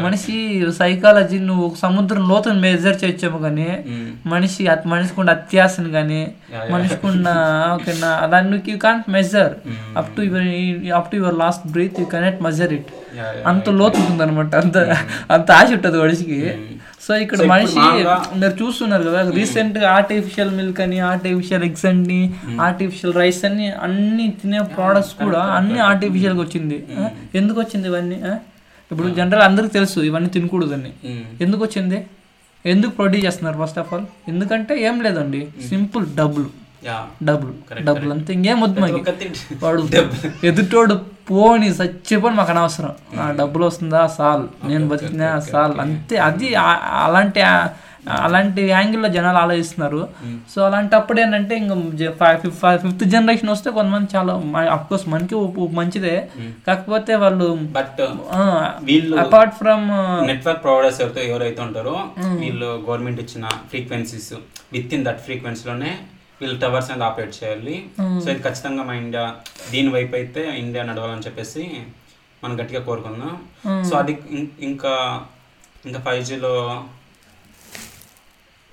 మనిషి 0.00 0.66
సైకాలజీ 0.72 1.38
నువ్వు 1.38 1.66
ఒక 1.66 1.76
సముద్రం 1.76 2.28
లోతుని 2.28 2.60
మెజర్ 2.60 3.04
చేయొచ్చేమో 3.04 3.38
కానీ. 3.38 3.84
మనిషి 4.26 4.68
మనిషికి 4.86 5.20
ఉన్న 5.20 5.30
అత్యాశని 5.30 5.90
కానీ. 5.90 6.34
మనిషికి 6.70 7.06
ఉన్న 7.06 7.28
ఓకేనా 7.74 8.26
దాన్ని 8.26 8.62
you 8.68 8.78
can't 8.78 9.10
measure. 9.10 9.52
Up 9.98 10.16
to 10.16 10.22
your 10.22 10.42
up 10.92 11.10
to 11.10 11.16
your 11.16 11.34
last 11.34 11.66
breath 11.66 12.00
you 12.00 12.06
cannot 12.06 12.42
measure 12.42 12.72
it 12.72 12.86
అంత 13.46 13.70
లోతు 13.70 13.98
ఉంటుంది 14.00 14.22
అనమాట 14.22 14.54
అంత 14.54 14.78
అంత 15.30 15.52
ఆశ 15.52 15.70
ఉంటుంది 15.72 15.98
మనిషికి. 15.98 16.54
సో 17.04 17.12
ఇక్కడ 17.22 17.46
మనిషి 17.52 17.78
మీరు 18.40 18.54
చూస్తున్నారు 18.60 19.04
కదా 19.08 19.20
రీసెంట్గా 19.38 19.86
ఆర్టిఫిషియల్ 19.98 20.52
మిల్క్ 20.58 20.80
అని 20.84 20.98
ఆర్టిఫిషియల్ 21.10 21.64
ఎగ్స్ 21.68 21.86
అని 21.90 22.20
ఆర్టిఫిషియల్ 22.66 23.14
రైస్ 23.20 23.42
అని 23.48 23.66
అన్ని 23.86 24.26
తినే 24.40 24.60
ప్రోడక్ట్స్ 24.76 25.14
కూడా 25.22 25.42
అన్ని 25.58 25.80
ఆర్టిఫిషియల్గా 25.90 26.42
వచ్చింది? 26.46 26.78
ఎందుకు 27.40 27.58
వచ్చింది 27.64 27.88
ఇవన్నీ? 27.92 28.18
ఇప్పుడు 28.90 29.08
జనరల్ 29.20 29.44
అందరికి 29.48 29.72
తెలుసు 29.78 29.98
ఇవన్నీ 30.10 30.30
తినకూడదని. 30.36 30.92
ఎందుకు 31.44 31.62
వచ్చింది? 31.66 31.98
ఎందుకు 32.72 32.92
ప్రొడ్యూస్ 32.98 33.24
చేస్తున్నారు 33.26 33.56
ఫస్ట్ 33.62 33.78
ఆఫ్ 33.82 33.90
ఆల్ 33.94 34.04
ఎందుకంటే 34.32 34.74
ఏం 34.88 34.96
లేదండి. 35.06 35.40
సింపుల్ 35.70 36.06
డబ్బులు 36.20 36.50
డబ్బులు. 37.22 37.52
డబ్బులు 37.82 38.12
అంతే 38.12 38.32
ఇంకేం 38.32 38.60
వద్దు 38.60 38.80
ఒక్కటి 39.00 39.26
వాడు 39.64 39.82
ఎదుటోడు 40.50 40.94
పోని 41.30 41.68
చచ్చిపోని 41.68 42.36
మాకు 42.36 42.50
అనవసరం. 42.50 42.92
ఆ 43.20 43.30
డబ్బులు 43.30 43.64
వస్తుందా? 43.66 44.06
సాల్. 44.18 44.44
నేను 44.64 44.88
బతికినా 44.88 45.40
సాల్. 45.52 45.74
అంతే. 45.80 46.16
అది 46.28 46.48
అలాంటి 47.04 47.42
అలాంటి 48.24 48.62
యాంగిల్లో 48.68 49.08
జనాలు 49.08 49.38
ఆలోచిస్తున్నారు. 49.38 50.00
సో 50.54 50.64
అలాంటప్పుడు 50.64 51.20
ఏంటంటే 51.20 51.54
ఇంకా 51.56 52.26
ఫిఫ్త్ 52.82 53.04
జనరేషన్ 53.04 53.50
వస్తే 53.50 53.70
కొంతమంది 53.70 54.08
చాలా 54.16 54.32
అఫ్కోర్స్ 54.74 55.08
మనకి 55.08 55.36
మంచిదే. 55.80 56.16
కాకపోతే 56.66 57.14
వాళ్ళు 57.14 57.46
బట్ 57.78 58.02
వీళ్ళు 58.84 59.16
అపార్ట్ 59.16 59.54
ఫ్రమ్ 59.54 59.86
నెట్వర్క్ 60.26 60.62
ప్రొవైడర్స్ 60.62 61.00
ఎవరితో 61.00 61.20
ఎవరైతే 61.20 61.62
ఉంటారో 61.62 61.96
వీళ్ళు 62.42 62.84
గవర్నమెంట్ 62.88 63.20
ఇచ్చిన 63.20 63.46
ఫ్రీక్వెన్సీస్ 63.70 64.32
విత్ 64.72 64.94
ఇన్ 64.94 65.04
దట్ 65.04 65.20
ఫ్రీక్వెన్సీలోనే 65.20 65.92
వీళ్ళు 66.40 66.56
టవర్స్ 66.62 66.88
అనేది 66.90 67.06
ఆపరేట్ 67.08 67.34
చేయాలి. 67.40 67.76
సో 68.22 68.26
ఇది 68.32 68.40
ఖచ్చితంగా 68.46 68.82
మన 68.88 68.96
ఇండియా 69.04 69.24
దీని 69.72 69.90
వైపు 69.96 70.14
అయితే 70.20 70.42
ఇండియా 70.64 70.82
నడవాలని 70.90 71.26
చెప్పేసి 71.28 71.64
మనం 72.42 72.54
గట్టిగా 72.60 72.82
కోరుకుందాం. 72.88 73.34
సో 73.88 73.92
అది 74.02 74.14
ఇంకా 74.70 74.92
ఇంకా 75.88 76.00
ఫైవ్ 76.06 76.22
జీలో 76.30 76.54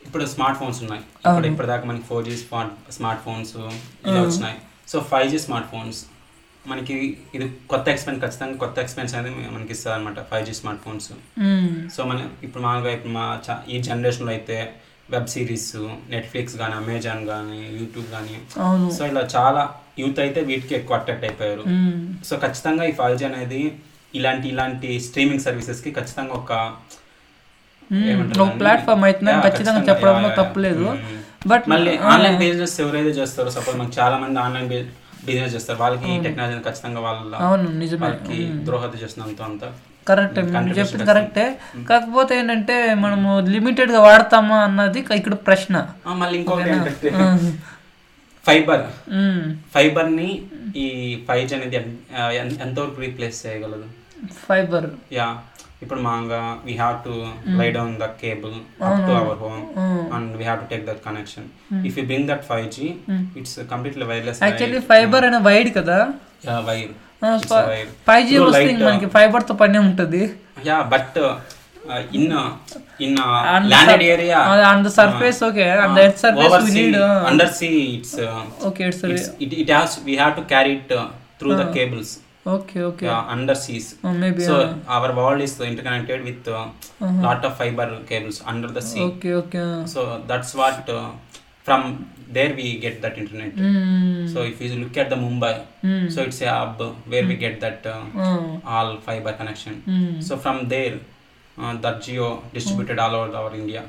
ఇప్పుడు 0.05 0.23
స్మార్ట్ 0.33 0.57
ఫోన్స్ 0.61 0.79
ఉన్నాయి. 0.83 1.03
ఇప్పుడు 1.27 1.47
ఇప్పటిదాకా 1.51 1.85
మనకి 1.89 2.05
four 2.09 2.25
G 2.29 2.35
smart 2.45 2.73
smart 2.97 3.21
phones 3.27 3.53
ఇలా 4.07 4.19
వచ్చినాయి. 4.25 4.57
So 4.91 4.99
five 5.11 5.27
G 5.33 5.39
smart 5.45 5.69
phones 5.73 5.99
మనకి 6.71 6.95
ఇది 7.35 7.45
కొత్త 7.71 7.85
ఎక్స్పెన్స్ 7.93 8.19
ఖచ్చితంగా 8.23 8.57
కొత్త 8.63 8.75
ఎక్స్పెన్స్ 8.83 9.13
అనేది 9.17 9.31
మనకి 9.53 9.71
ఇస్తుంది 9.75 9.93
అనమాట 9.97 10.19
five 10.31 10.43
G 10.49 10.53
smart 10.59 10.81
phones 10.85 11.07
so 11.95 12.01
మన 12.09 12.19
ఇప్పుడు 12.45 12.63
మామూలుగా 12.65 12.91
ఇప్పుడు 12.97 13.13
మా 13.17 13.25
ఈ 13.73 13.77
జనరేషన్లో 13.87 14.31
అయితే 14.37 14.57
వెబ్ 15.13 15.29
సిరీస్ 15.33 15.71
నెట్ఫ్లిక్స్ 16.13 16.55
కానీ 16.61 16.75
అమెజాన్ 16.81 17.21
కానీ 17.31 17.59
యూట్యూబ్ 17.79 18.07
కానీ 18.15 18.35
సో 18.97 19.01
ఇలా 19.11 19.23
చాలా 19.35 19.63
యూత్ 20.01 20.19
అయితే 20.25 20.39
వీటికి 20.49 20.73
ఎక్కువ 20.79 20.97
అట్రాక్ట్ 20.99 21.25
అయిపోయారు. 21.27 21.63
సో 22.27 22.33
ఖచ్చితంగా 22.45 22.83
ఈ 22.91 22.93
ఫైవ్ 22.99 23.23
అనేది 23.29 23.61
ఇలాంటి 24.19 24.47
ఇలాంటి 24.53 24.89
స్ట్రీమింగ్ 25.07 25.43
సర్వీసెస్కి 25.47 25.91
ఖచ్చితంగా 25.99 26.33
ఒక? 26.41 26.53
ప్లాట్ఫామ్ 28.61 29.03
అయితే 29.09 29.31
ఖచ్చితంగా 29.47 29.81
చెప్పడంలో. 29.91 30.29
తప్పులేదు. 30.41 30.85
బట్ 31.51 31.65
మళ్ళీ 31.71 31.93
ఆన్లైన్ 32.13 32.37
బిజినెస్ 32.41 32.75
ఎవరైతే 32.83 33.13
చేస్తారో 33.19 33.51
సపోజ్ 33.57 33.77
మనకి 33.81 33.95
చాలా 34.01 34.17
మంది 34.23 34.39
ఆన్లైన్ 34.45 34.67
బిజినెస్ 35.29 35.53
చేస్తారు. 35.55 35.79
వాళ్ళకి 35.83 36.11
టెక్నాలజీ 36.25 36.59
ఖచ్చితంగా 36.67 37.01
వాళ్ళ 37.07 37.33
అవును 37.47 37.69
నిజమే. 37.83 38.01
వాళ్ళకి 38.05 38.37
ద్రోహత 38.67 38.93
చేసినంత 39.03 39.41
అంత. 39.49 39.63
కరెక్ట్ 40.07 40.37
మీరు 40.57 40.77
చెప్పింది 40.79 41.05
కరెక్టే 41.09 41.45
కాకపోతే 41.89 42.33
ఏంటంటే 42.39 42.75
మనము 43.03 43.31
లిమిటెడ్గా 43.53 43.99
వాడతామా 44.07 44.57
అన్నది 44.67 44.99
ఇక్కడ 45.19 45.35
ప్రశ్న. 45.47 45.75
మళ్ళీ 46.21 46.37
ఇంకొకటి 46.39 47.11
ఫైబర్. 48.45 48.85
ఫైబర్ని 49.73 50.29
ఈ 50.75 50.87
ఫైవ్ 51.27 51.45
జీ 51.49 51.55
అనేది 51.55 51.77
ఎంతవరకు 52.63 52.99
రీప్లేస్ 53.05 53.39
చేయగలదు? 53.45 53.87
ఫైబర్ 54.47 54.87
యా 55.17 55.27
ఇప్పుడు 55.83 56.01
మాగా 56.01 56.39
we 56.65 56.73
have 56.73 56.97
to 57.05 57.13
lie 57.59 57.67
down 57.77 57.93
the 58.01 58.07
cable 58.21 58.55
up 58.87 58.99
to 59.07 59.13
our 59.21 59.39
home 59.43 59.61
and 60.15 60.31
we 60.39 60.43
have 60.43 60.59
to 60.63 60.67
take 60.73 60.83
that 60.89 61.01
connection 61.07 61.47
if 61.89 61.95
you 61.99 62.03
bring 62.11 62.27
that 62.31 62.43
five 62.49 62.67
G 62.77 62.87
it's 63.39 63.55
completely 63.71 64.07
wireless 64.11 64.41
actually 64.43 64.81
fibre 64.91 65.25
అనే 65.29 65.39
wired 65.49 65.71
కదా? 65.79 65.97
Wire 66.43 66.61
wire 66.69 66.93
five 68.07 68.23
G 68.29 68.35
వస్తే 68.43 68.67
ఇంక 68.73 68.83
మనకి 68.89 69.09
ఫైబర్తో 69.15 69.53
పనే 69.61 69.79
ఉంటది. 69.87 70.21
Yeah 70.69 70.77
but 70.93 71.17
in 72.17 72.25
in 73.05 73.15
landed 73.71 74.03
area 74.13 74.39
on 74.71 74.83
the 74.87 74.91
surface 74.97 75.39
okay 75.49 75.65
on 75.83 75.93
the 75.97 76.01
earth 76.07 76.21
surface 76.25 76.55
we 76.65 76.71
see 76.71 76.81
need 76.81 76.97
under 77.29 77.53
sea 77.59 77.69
it's 77.95 78.17
okay 78.69 78.83
it's 78.89 79.29
it 79.45 79.55
it 79.63 79.71
has 79.77 79.95
we 80.09 80.15
have 80.21 80.35
to 80.39 80.45
carry 80.53 80.73
it 80.79 80.93
through 81.39 81.51
the 81.61 81.65
cables 81.77 82.13
okay 82.53 82.79
okay 82.89 83.07
under 83.33 83.59
seas 83.65 83.89
maybe 84.21 84.45
our 84.95 85.09
world 85.17 85.41
is 85.47 85.53
interconnected 85.71 86.21
with 86.27 86.47
uh, 86.51 86.63
lot 87.25 87.43
of 87.47 87.53
fiber 87.59 87.87
cables 88.11 88.37
under 88.51 88.69
the 88.77 88.83
sea. 88.87 89.01
Okay 89.09 89.31
okay 89.41 89.63
So 89.93 90.01
that's 90.29 90.51
what 90.61 90.89
uh, 90.95 91.09
from 91.67 91.81
there 92.29 92.53
we 92.53 92.77
get 92.77 93.01
that 93.01 93.17
internet. 93.17 93.53
So 94.27 94.43
if 94.43 94.61
you 94.61 94.69
look 94.75 94.97
at 94.97 95.09
the 95.09 95.17
Mumbai, 95.17 95.53
so 96.09 96.21
it's 96.23 96.41
a 96.41 96.49
hub 96.49 96.79
where 97.05 97.25
we 97.25 97.35
get 97.37 97.59
that 97.59 97.85
uh, 97.85 98.03
all 98.65 98.97
fiber 98.99 99.33
connection. 99.33 99.75
So 100.21 100.37
from 100.37 100.67
there, 100.67 100.95
uh, 101.57 101.75
that 101.77 102.01
geo 102.01 102.29
distributed 102.53 102.99
all 102.99 103.15
over 103.15 103.35
our 103.35 103.53
India. 103.55 103.83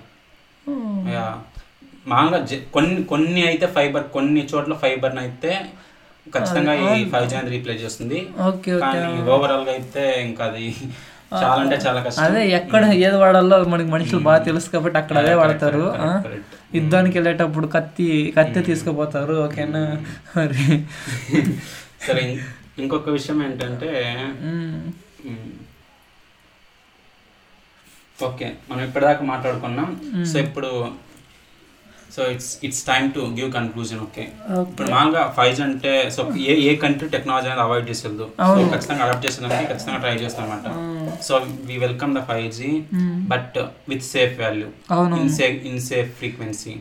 Yeah. 1.15 1.33
మామూలుగా 2.11 2.39
కొన్ని 2.75 3.01
కొన్ని 3.11 3.43
అయితే 3.49 3.67
fibre 3.75 4.05
కొన్ని 4.15 4.41
చోట్ల 4.53 4.75
fibre 4.85 5.13
అయితే 5.25 5.51
ఖచ్చితంగా 6.27 6.73
ఈ 6.95 7.05
five 7.13 7.27
G 7.31 7.37
అనేది 7.37 7.53
రీప్లేస్ 7.55 7.81
చేస్తుంది 7.85 8.19
కానీ 8.83 8.99
ఓవరాల్గా 9.35 9.73
అయితే 9.77 10.03
ఇంకా 10.29 10.43
అది 10.51 10.67
చాలా 11.41 11.59
అంటే 11.65 11.77
చాలా 11.85 12.01
కష్టం 12.07 12.25
అదే 12.25 12.43
ఎక్కడ 12.59 12.83
ఏది 13.05 13.17
వాడాలో 13.23 13.59
మనకి 13.75 13.91
మనుషులు 13.95 14.23
బాగా 14.29 14.41
తెలుసు 14.49 14.69
కాబట్టి 14.75 14.99
అక్కడ 15.03 15.17
అదే 15.23 15.35
వాడతారు. 15.43 15.85
యుద్ధానికి 16.75 17.15
వెళ్ళేటప్పుడు 17.19 17.67
కత్తి 17.69 18.07
కత్తి 18.37 18.61
తీసుకుపోతారు 18.63 19.35
ఓకేనా? 19.45 19.83
మరి. 20.37 20.65
సరే 22.07 22.23
ఇంకొక 22.79 23.11
విషయం 23.11 23.39
ఏంటంటే 23.43 23.91
ఓకే 28.19 28.49
మనం 28.69 28.83
ఇప్పటిదాకా 28.85 29.23
మాట్లాడుకున్నాం. 29.25 29.89
సో 30.27 30.37
ఇప్పుడు 30.39 30.71
so 32.15 32.23
it's 32.33 32.51
it's 32.65 32.83
time 32.87 33.07
to 33.13 33.21
give 33.37 33.51
conclusion 33.53 34.01
okay 34.01 34.25
ఇప్పుడు 34.65 34.89
మామూలుగా 34.91 35.23
ఫైవ్ 35.37 35.53
జీ 35.57 35.63
అంటే 35.63 35.93
సో 36.11 36.23
ఏ 36.45 36.55
ఏ 36.65 36.73
కంట్రీ 36.77 37.09
టెక్నాలజీ 37.09 37.49
అనేది 37.49 37.63
అవాయిడ్ 37.65 37.87
చేసేది 37.91 38.19
సో 38.51 38.67
ఖచ్చితంగా 38.75 39.03
అడాప్ట్ 39.07 39.25
చేసేదానికి 39.27 39.69
ఖచ్చితంగా 39.73 39.99
ట్రై 39.99 40.13
చేస్తాం 40.25 40.45
అనమాట 40.47 40.67
so 41.23 41.35
we 41.67 41.77
welcome 41.79 42.13
the 42.15 42.23
five 42.27 42.49
G 42.53 42.71
but 43.31 43.57
with 43.89 44.05
safe 44.09 44.35
value 44.41 44.69
in 45.19 45.31
safe 45.37 45.59
in 45.67 45.81
safe 45.89 46.11
frequency 46.19 46.75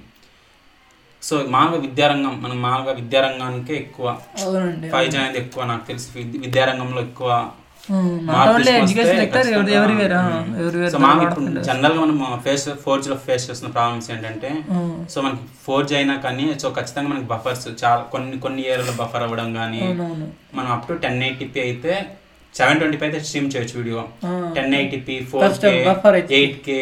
so 1.22 1.36
మామూలుగా 1.50 1.82
విద్యారంగం 1.84 2.36
మనం 2.44 2.58
మామూలుగా 2.62 2.94
విద్యారంగానికే 3.00 3.74
ఎక్కువ 3.78 4.06
ఫైవ్ 4.94 5.10
జీ 5.12 5.18
అనేది 5.20 5.40
ఎక్కువ 5.42 5.64
నాకు 5.66 5.84
తెలిసి. 5.90 6.08
విద్య- 6.16 6.40
విద్యారంగంలో 6.44 7.02
ఎక్కువ 7.04 7.30
నాట్ 8.28 8.50
ఓన్లీ 8.50 8.72
ఎడ్యుకేషన్ 8.80 9.20
సెక్టర్ 9.22 9.48
ఎవరి 9.52 9.72
ఎవరి 9.78 9.94
వేరే? 10.00 10.18
ఎవరి 10.60 10.74
సో 10.74 10.80
వేరే 10.80 11.00
మామూలుగా 11.04 11.28
ఇప్పుడు 11.28 11.46
జనరల్గా 11.68 12.02
మనం 12.02 12.42
ఫేస్ 12.44 12.66
ఫోర్ 12.84 13.02
జీలో 13.04 13.18
ఫేస్ 13.24 13.46
చేస్తున్న 13.48 13.72
ప్రాబ్లమ్స్ 13.78 14.10
ఏంటంటే 14.14 14.50
సో 15.10 15.22
మనకి 15.22 15.46
ఫోర్ 15.66 15.88
జీ 15.88 15.96
అయినా 15.96 16.16
కానీ 16.26 16.46
సో 16.62 16.70
ఖచ్చితంగా 16.76 17.10
మనకి 17.10 17.28
బఫర్స్ 17.28 17.68
చాలా 17.82 18.02
కొన్ని 18.12 18.38
కొన్ని 18.40 18.64
ఏరియాలో 18.68 18.96
బఫర్ 19.00 19.24
అవ్వడం 19.24 19.50
కానీ 19.56 19.82
మనం 20.56 20.70
up 20.72 20.88
to 20.88 20.98
ten 21.04 21.22
eighty p 21.24 21.62
అయితే 21.66 21.94
సెవెన్ 22.56 22.80
ట్వంటీ 22.80 22.98
అయితే 23.08 23.20
స్ట్రీమ్ 23.28 23.48
చేయొచ్చు 23.54 23.76
video. 23.82 24.00
Ten 24.56 24.74
eighty p 24.80 25.16
four 25.32 25.44
First 25.46 25.62
K. 25.66 25.72
Eight 26.40 26.58
K. 26.68 26.80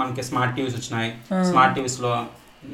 మనకి 0.00 0.22
స్మార్ట్ 0.30 0.54
టీవీస్ 0.58 0.76
వచ్చినాయి. 0.78 1.10
స్మార్ట్ 1.50 1.74
టీవీస్లో 1.78 2.12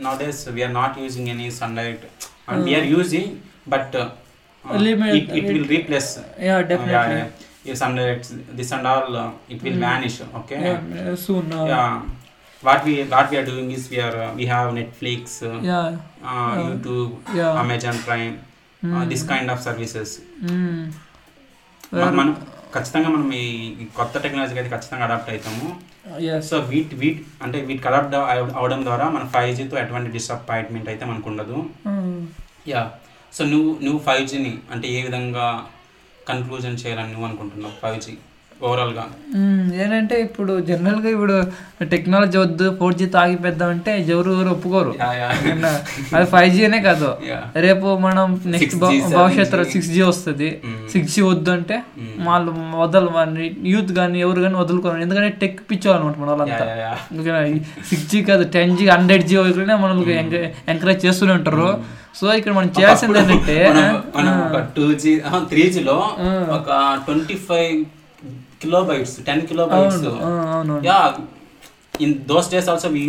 nowadays 0.23 0.41
we are 0.57 0.75
not 0.81 0.97
using 1.05 1.29
any 1.35 1.49
sunlight 1.61 2.05
and 2.51 2.63
we are 2.69 2.89
using 2.95 3.31
but 3.75 3.97
it 5.39 5.49
will 5.51 5.69
replace 5.75 6.11
ఈ 7.69 7.75
sunlight 7.83 8.27
this 8.59 8.73
and 8.77 8.89
all 8.93 9.17
it 9.55 9.63
will 9.67 9.81
vanish 9.87 10.21
okay 10.41 10.59
soon 11.27 11.51
yeah 11.73 11.91
what 12.63 12.81
we 12.87 12.95
what 13.11 13.27
we 13.31 13.37
are 13.41 13.47
doing 13.51 13.67
is 13.75 13.83
we 13.91 13.99
are 14.05 14.15
uh, 14.23 14.31
we 14.39 14.45
have 14.53 14.69
netflix 14.79 15.21
uh, 15.49 15.59
yeah 15.69 15.81
uh, 16.31 16.55
youtube 16.69 17.11
Yeah. 17.41 17.61
amazon 17.65 17.97
prime 18.09 18.37
this 19.13 19.23
kind 19.31 19.51
of 19.53 19.61
services. 19.67 20.13
మనం 22.19 22.33
ఖచ్చితంగా 22.75 23.09
మనం 23.15 23.29
ఈ 23.43 23.85
కొత్త 23.99 24.15
టెక్నాలజీకి 24.25 24.61
అయితే 24.61 24.71
ఖచ్చితంగా 24.75 25.05
adapt 25.07 25.31
అవుతాము. 25.33 25.67
So 26.49 26.57
వీటి 26.71 26.95
వీటి 27.03 27.23
అంటే 27.45 27.59
వీటికి 27.69 27.89
అడాప్ట్ 27.91 28.15
అవడం 28.61 28.81
ద్వారా 28.89 29.07
మన 29.17 29.25
ఫైవ్ 29.35 29.51
జీతో 29.59 29.77
ఎటువంటి 29.83 30.11
డిసప్పాయింట్మెంట్ 30.17 30.89
అయితే 30.93 31.05
మనకు 31.11 31.29
ఉండదు. 31.33 31.59
యా 32.73 32.83
సో 33.37 33.43
నువ్వు 33.53 33.71
నువ్వు 33.87 34.01
ఫైవ్ 34.09 34.25
జీని 34.33 34.53
అంటే 34.75 34.87
ఏ 34.97 35.01
విధంగా 35.07 35.47
కన్క్లూజన్ 36.31 36.81
చేయాలని 36.83 37.13
నువ్వు 37.15 37.27
అనుకుంటున్నావు? 37.29 37.75
ఫైవ్ 37.83 37.99
జీ 38.07 38.15
ఓవరాల్గా. 38.67 39.05
ఏంటంటే 39.81 40.15
ఇప్పుడు 40.27 40.53
జనరల్గా 40.69 41.09
ఇప్పుడు 41.15 41.35
టెక్నాలజీ 41.93 42.37
వద్దు 42.45 42.67
ఫోర్ 42.79 42.95
జీ 43.01 43.07
తాగిపోద్దాం 43.17 43.69
అంటే 43.75 43.93
ఎవరు 44.13 44.31
ఎవరు 44.37 44.51
ఒప్పుకోరు. 44.55 44.93
అది 46.17 46.27
ఫైవ్ 46.33 46.51
జీ 46.55 46.63
అనే 46.69 46.81
కాదు. 46.87 47.11
రేపు 47.67 47.87
మనం 48.07 48.25
నెక్స్ట్ 48.55 48.77
6G, 48.81 48.95
7G. 49.03 49.15
భవిష్యత్తులో 49.19 49.65
సిక్స్ 49.75 49.91
జీ 49.97 50.01
వస్తుంది. 50.11 50.49
సిక్స్ 50.93 51.15
జీ 51.17 51.23
వద్దు 51.31 51.53
అంటే 51.57 51.77
వాళ్ళు 52.29 52.53
వదలు 52.83 53.11
యూత్ 53.75 53.93
కానీ 54.01 54.19
ఎవరు 54.27 54.41
కానీ 54.47 54.59
వదులుకోరు. 54.63 55.03
ఎందుకంటే 55.07 55.31
టెక్ 55.45 55.61
పిచ్చోవాలన్నమాట 55.71 56.19
మన 56.23 56.29
వాళ్ళంతా. 56.31 56.65
సిక్స్ 57.91 58.09
జీ 58.15 58.21
కాదు 58.31 58.47
టెన్ 58.57 58.75
జీ 58.81 58.89
హండ్రెడ్ 58.97 59.27
జీ 59.31 59.37
వరకునే 59.43 59.77
మనల్ని 59.85 60.17
ఎంకరేజ్ 60.75 61.01
చేస్తూనే 61.07 61.35
ఉంటారు. 61.41 61.69
సో 62.19 62.27
ఇక్కడ 62.39 62.53
మనం 62.59 62.71
చేయాల్సింది 62.77 63.19
ఏంటంటే 63.19 63.57
టూ 64.77 64.87
జీ 65.03 65.13
త్రీ 65.53 65.65
జీలో 65.75 65.97
ఒక 66.57 66.69
twenty 67.07 67.37
five 67.49 67.79
kilobytes 68.85 69.17
ten 69.27 69.43
kilobytes 69.73 70.05
ఆ, 70.21 70.31
అవును 70.55 70.77
yeah 70.87 70.99
in 72.01 72.15
those 72.27 72.49
days 72.51 72.69
also 72.69 72.89
we 72.95 73.03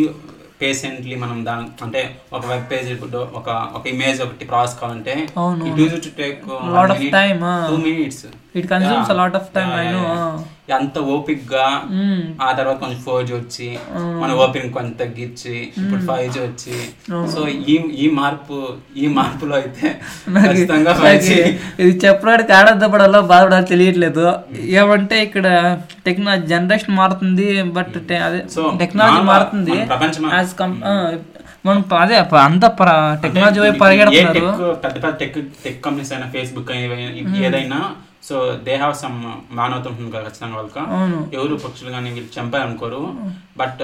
patiently 0.62 1.16
మనం 1.16 1.38
దాని 1.46 1.66
అంటే 1.82 2.00
ఒక 2.34 2.44
వెబ్ 2.46 2.66
పేజ్ 2.72 2.88
ఒక 3.40 3.48
ఒక 3.74 3.84
ఇమేజ్ 3.88 4.20
ఒకటి 4.22 4.46
ప్రాసెస్ 4.46 4.78
కావాలంటే. 4.80 5.14
It 5.68 5.78
use 5.82 5.96
to 6.02 6.12
take 6.18 6.40
Lot 6.70 6.92
of 6.96 7.02
time. 7.12 7.40
Two 7.70 7.78
minutes 7.86 8.24
it 8.56 8.68
lot 9.20 9.38
of 9.40 9.48
time 9.54 9.70
I 9.78 9.86
know 9.94 10.02
అంత 10.78 11.00
ఓపిక్గా 11.14 11.66
ఆ 12.46 12.50
తర్వాత 12.58 12.78
కొంచెం 12.82 13.00
ఫోర్ 13.06 13.26
జీ 13.28 13.34
వచ్చి 13.34 13.68
మన 14.22 14.30
ఓపెన్ 14.44 14.68
కొంచెం 14.76 14.94
తగ్గించి 15.02 15.54
ఇప్పుడు 15.82 16.02
ఫైవ్ 16.10 16.28
జీ 16.36 16.40
వచ్చి. 16.40 16.76
సో 17.34 17.40
ఈ 17.74 17.76
ఈ 18.04 18.08
మార్పు 18.20 18.58
ఈ 19.04 19.08
మార్పులో 19.18 19.56
అయితే 19.56 19.88
ఖచ్చితంగా 20.46 20.94
ఇది 21.84 21.92
చెప్పడానికి 22.06 22.54
ఆడద్దపడాలో 22.60 23.22
బాధపడాలో 23.32 23.68
తెలియట్లేదు. 23.74 24.26
ఏమంటే 24.82 25.18
ఇక్కడ 25.28 25.48
టెక్నాలజీ 26.08 26.48
జనరేషన్ 26.54 26.96
మారుతుంది 27.02 27.48
బట్ 27.78 27.98
అదే 28.28 28.42
టెక్నాలజీ 28.84 29.22
మారుతుంది. 29.32 29.78
మన 31.66 31.78
అదే 32.04 32.18
అంత 32.50 32.66
టెక్నాలజీ 33.24 33.60
వైపు 33.64 33.80
పరిగెడుతున్నారు. 33.86 34.76
పెద్ద 34.84 34.96
పెద్ద 35.06 35.16
టెక్ 35.24 35.40
టెక్ 35.64 35.82
కంపెనీస్ 35.86 36.14
అయినా 36.14 36.28
ఫేస్బుక్ 36.36 36.72
ఏదైనా 37.48 37.80
సో 38.30 38.36
దే 38.64 38.76
హ్యావ్ 38.76 38.96
సమ్ 38.96 39.18
మానవత 39.52 39.88
ఉంటుంది 39.88 40.12
కదా 40.12 40.24
ఖచ్చితంగా 40.24 40.56
వాళ్ళకి. 40.56 40.82
ఎవరు 41.36 41.56
పక్షులు 41.58 41.92
కానీ 41.92 42.12
వీళ్ళు 42.12 42.32
చంపారు 42.38 42.64
అనుకోరు. 42.64 43.02
బట్ 43.58 43.84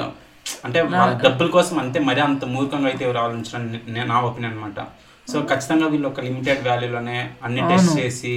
అంటే 0.65 0.79
వాళ్ళ 0.93 1.13
డబ్బుల 1.23 1.47
కోసం 1.49 1.79
అంతే 1.79 1.99
మరీ 2.01 2.21
అంత 2.21 2.45
మూర్ఖంగా 2.47 2.87
అయితే 2.87 3.05
ఎవరు 3.05 3.17
ఆలోచించడం 3.17 3.63
నే- 3.89 4.09
ఒపీనియన్ 4.25 4.53
అనమాట 4.53 4.79
సో 5.27 5.37
ఖచ్చితంగా 5.43 5.87
వీళ్ళు 5.87 6.07
ఒక 6.07 6.19
లిమిటెడ్ 6.19 6.67
వాల్యూలోనే 6.67 7.15
అన్ని 7.43 7.61
టెస్ట్ 7.69 7.99
చేసి 7.99 8.33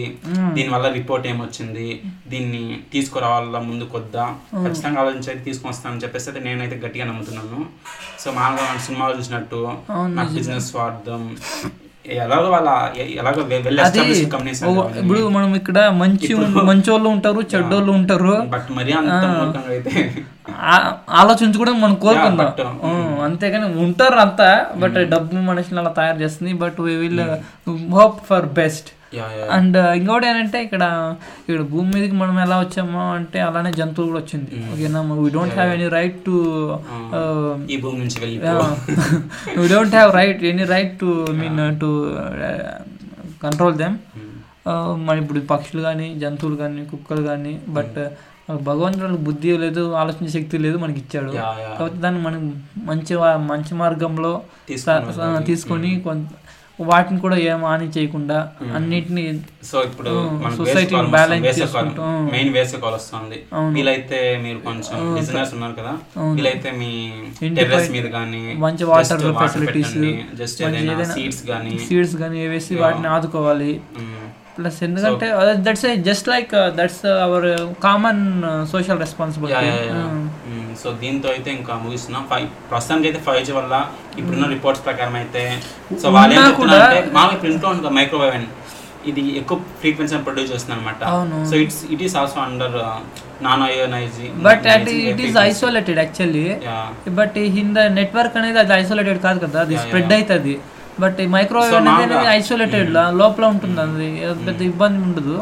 దీని 0.53 0.68
వల్ల 0.68 0.88
రిపోర్ట్ 0.90 1.27
ఏమొచ్చింది 1.27 1.88
దీన్ని 2.27 2.62
తీసుకురావాలా 2.92 3.59
ముందు 3.61 3.85
కొద్దా? 3.87 4.25
ఖచ్చితంగా 4.64 5.01
ఆలోచించి 5.01 5.44
తీసుకొని 5.44 5.73
వస్తానని 5.73 6.01
చెప్పేసి 6.01 6.31
అయితే 6.31 6.40
నేనైతే 6.44 6.77
గట్టిగా 6.77 7.05
నమ్ముతున్నాను. 7.05 7.59
సో 8.18 8.33
మామూలుగా 8.33 8.79
సినిమాలో 8.79 9.18
చూసినట్టు 9.18 9.61
నా 10.11 10.23
బిజినెస్ 10.35 10.71
స్వార్థం 10.71 11.23
ఎలాగో 12.16 12.51
వాళ్ళ 12.51 12.68
ఎలాగో 13.14 13.42
అది 13.83 13.99
ఇప్పుడు 14.99 15.29
మనం 15.29 15.55
ఇక్కడ 15.55 15.88
మంచి 15.94 16.31
మంచోళ్ళు 16.62 17.09
ఉంటారు 17.09 17.40
చెడ్డోళ్ళు 17.55 17.92
ఉంటారు. 17.92 18.35
బట్ 18.49 18.71
మరీ 18.71 18.92
అంత 18.92 19.11
మూర్ఖంగా 19.35 19.71
అయితే 19.71 19.92
ఆ- 20.66 20.92
ఆలోచించుకోవడం 21.11 21.81
మనం 21.81 21.94
కోరుకుందాం. 21.97 22.47
అంతేగాని 23.23 23.77
ఉంటారు 23.79 24.14
అంతా 24.16 24.49
బట్ 24.77 24.99
డబ్బు 25.09 25.35
మనుషులు 25.42 25.81
అలా 25.81 25.90
తయారు 25.90 26.18
చేస్తుంది 26.18 26.53
but 26.55 26.81
we 26.81 26.94
will 26.97 27.21
hope 27.90 28.25
for 28.27 28.47
best 28.55 28.88
and 29.57 29.77
ఇంకోటి 29.99 30.27
ఏంటంటే 30.31 30.59
ఇక్కడ 30.66 30.83
ఇక్కడ 31.49 31.62
భూమి 31.73 31.88
మీదకి 31.94 32.16
మనం 32.23 32.35
ఎలా 32.44 32.57
వచ్చామో 32.64 33.03
అంటే 33.18 33.38
అలానే 33.40 33.71
జంతువులు 33.79 34.11
కూడా 34.11 34.21
వచ్చింది. 34.25 34.51
ఓకేనా? 34.73 35.01
We 35.23 35.31
don't 35.37 35.55
have 35.55 35.71
any 35.77 35.88
right 35.99 36.18
to 36.27 36.35
ఈ 37.75 37.79
భూమి 37.85 37.99
నుంచి 38.03 38.18
we 39.61 39.66
don't 39.75 39.94
have 39.99 40.11
right 40.21 40.42
any 40.53 40.66
right 40.75 40.94
to 41.01 41.11
mean 41.40 41.61
to 41.81 41.90
control 43.44 43.77
them 43.83 43.97
మన 45.07 45.14
ఇప్పుడు 45.23 45.40
పక్షులు 45.53 45.83
కానీ 45.83 46.09
జంతువులు 46.23 46.57
కానీ 46.62 46.83
కుక్కలు 46.90 47.23
కానీ 47.31 47.53
బట్ 47.77 47.99
భగవంతుడు 48.66 49.16
బుద్ధి 49.29 49.49
లేదు 49.62 49.83
ఆలోచన 50.01 50.27
శక్తి 50.35 50.59
లేదు 50.64 50.77
మనకి 50.83 50.99
ఇచ్చాడు. 51.03 51.31
కాబట్టి 51.79 51.99
దాన్ని 52.05 52.21
మనం 52.27 52.42
మంచి 52.90 53.14
మంచి 53.51 53.73
మార్గంలో 53.81 54.31
తీసుకొని 54.68 55.44
తీసుకొని 55.51 55.90
కొంత 56.07 56.29
వాటిని 56.81 57.21
కూడా 57.21 57.37
ఏం 57.37 57.64
హాని 57.64 57.88
చేయకుండా 57.88 58.49
అన్నిటిని 58.75 59.41
సో 59.64 59.83
ఇప్పుడు 59.83 60.11
చేసుకుంటూ, 61.45 62.03
mm. 62.03 62.31
మెయిన్ 62.31 62.53
వేసే 62.55 62.77
కాల్ 62.77 62.95
వస్తుంది. 62.95 63.38
వీలైతే 63.73 64.41
మీరు 64.43 64.59
కొంచెం 64.59 65.14
బిజినెస్ 65.14 65.55
ఉన్నారు 65.55 65.73
కదా. 65.73 65.93
వీలైతే 66.35 66.71
మీ 66.71 67.12
టెర్రస్ 67.57 67.91
మీద 67.91 68.05
కానీ 68.05 68.55
మంచి 68.59 68.85
వాటర్ 68.85 69.21
ఫెసిలిటీస్ 69.21 69.95
జస్ట్ 70.35 70.62
ఏదైనా 70.62 71.05
సీడ్స్ 71.05 71.43
కానీ 71.47 71.79
సీడ్స్ 71.79 72.17
కానీ 72.17 72.47
వేసి 72.47 72.75
వాటిని 72.75 73.07
ఆదుకోవాలి. 73.07 73.83
ప్లస్ 74.59 74.83
ఎందుకంటే 74.83 75.33
that's 75.53 75.97
just 75.97 76.29
like 76.29 76.51
that's 76.51 77.07
our 77.07 77.81
common 77.83 78.43
social 78.71 78.99
responsibility 78.99 79.67
so 80.81 80.88
దీంతో 81.03 81.29
అయితే 81.35 81.51
ఇంకా 81.59 81.73
ముగిస్తున్నాం. 81.85 82.23
ఫైవ్ 82.31 82.47
ప్రస్తుతానికి 82.71 83.07
అయితే 83.11 83.21
ఫైవ్ 83.27 83.43
జీ 83.49 83.53
వల్ల 83.59 83.75
ఇప్పుడున్న 84.21 84.47
రిపోర్ట్స్ 84.57 84.85
ప్రకారం 84.88 85.17
అయితే 85.23 85.43
సో 86.03 86.07
వాళ్ళు 86.17 86.35
ఏం 86.37 86.41
చెప్తున్నారంటే 86.51 87.01
మామూలు 87.19 87.35
ఇప్పుడు 87.37 87.53
ఇంట్లో 87.55 87.71
ఉంటుంది 87.75 87.95
మైక్రోవేవ్ 88.01 88.35
అని 88.38 88.49
ఇది 89.11 89.23
ఎక్కువ 89.41 89.59
ఫ్రీక్వెన్సీ 89.81 90.17
ప్రొడ్యూస్ 90.27 90.51
చేస్తుంది 90.53 90.75
అనమాట. 90.77 91.01
So 91.51 91.55
it's 91.64 91.83
it 91.95 92.03
is 92.07 92.14
also 92.21 92.38
under 92.47 92.75
non 93.47 93.62
ionizing 93.67 94.27
but 94.47 94.64
at 94.75 94.88
it 95.11 95.21
is 95.27 95.37
isolated 95.51 96.01
actually 96.05 96.47
but 97.21 97.37
network 98.01 98.37
అనేది 98.41 98.61
అది 98.64 98.75
ఐసోలేటెడ్ 98.83 99.21
కాదు 99.27 99.41
కదా 99.47 99.61
అది 99.67 99.77
స్ప్రెడ్ 99.85 100.12
అవుతుంది 100.17 100.55
బట్ 101.05 101.19
మైక్రోవేవ్ 101.37 101.75
అనేది 101.93 102.29
ఐసోలేటెడ్ 102.38 102.91
లోపల 103.21 103.45
ఉంటుంది 103.55 103.81
అది 103.87 104.09
పెద్ద 104.47 104.61
ఇబ్బంది 104.73 105.01
ఉండదు. 105.07 105.37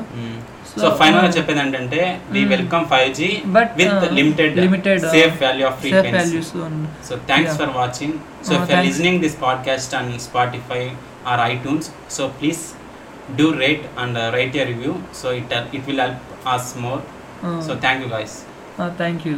సో 0.80 0.88
ఫైనల్గా 1.00 1.28
చెప్పేది 1.36 1.60
ఏంటంటే 1.60 2.00
we 2.34 2.40
welcome 2.52 2.84
five 2.90 3.08
G 3.14 3.28
But, 3.56 3.68
with 3.80 4.04
limited 4.18 4.56
limited, 4.58 4.98
uh, 5.00 5.12
safe 5.14 5.36
value 5.42 5.66
of 5.70 5.78
frequency 5.82 6.40
so 7.08 7.14
thanks 7.30 7.56
for 7.60 7.72
watching 7.76 8.16
so 8.46 8.52
if 8.54 8.64
thanks. 8.64 8.86
Listening 8.88 9.20
this 9.20 9.36
podcast 9.42 9.94
on 9.94 10.10
Spotify 10.26 10.82
or 11.26 11.42
iTunes 11.52 11.88
so 12.10 12.26
please 12.40 12.62
do 13.36 13.48
rate 13.62 13.84
and 13.98 14.18
write 14.36 14.56
your 14.56 14.68
review 14.68 14.92
so 15.22 15.28
it 15.32 15.54
it 15.74 15.84
will 15.86 16.02
help 16.04 16.22
us 16.48 16.70
more 16.78 17.02
so 17.68 17.74
thank 17.84 18.02
you 18.04 18.10
guys 18.16 18.36
thank 18.98 19.24
you 19.28 19.34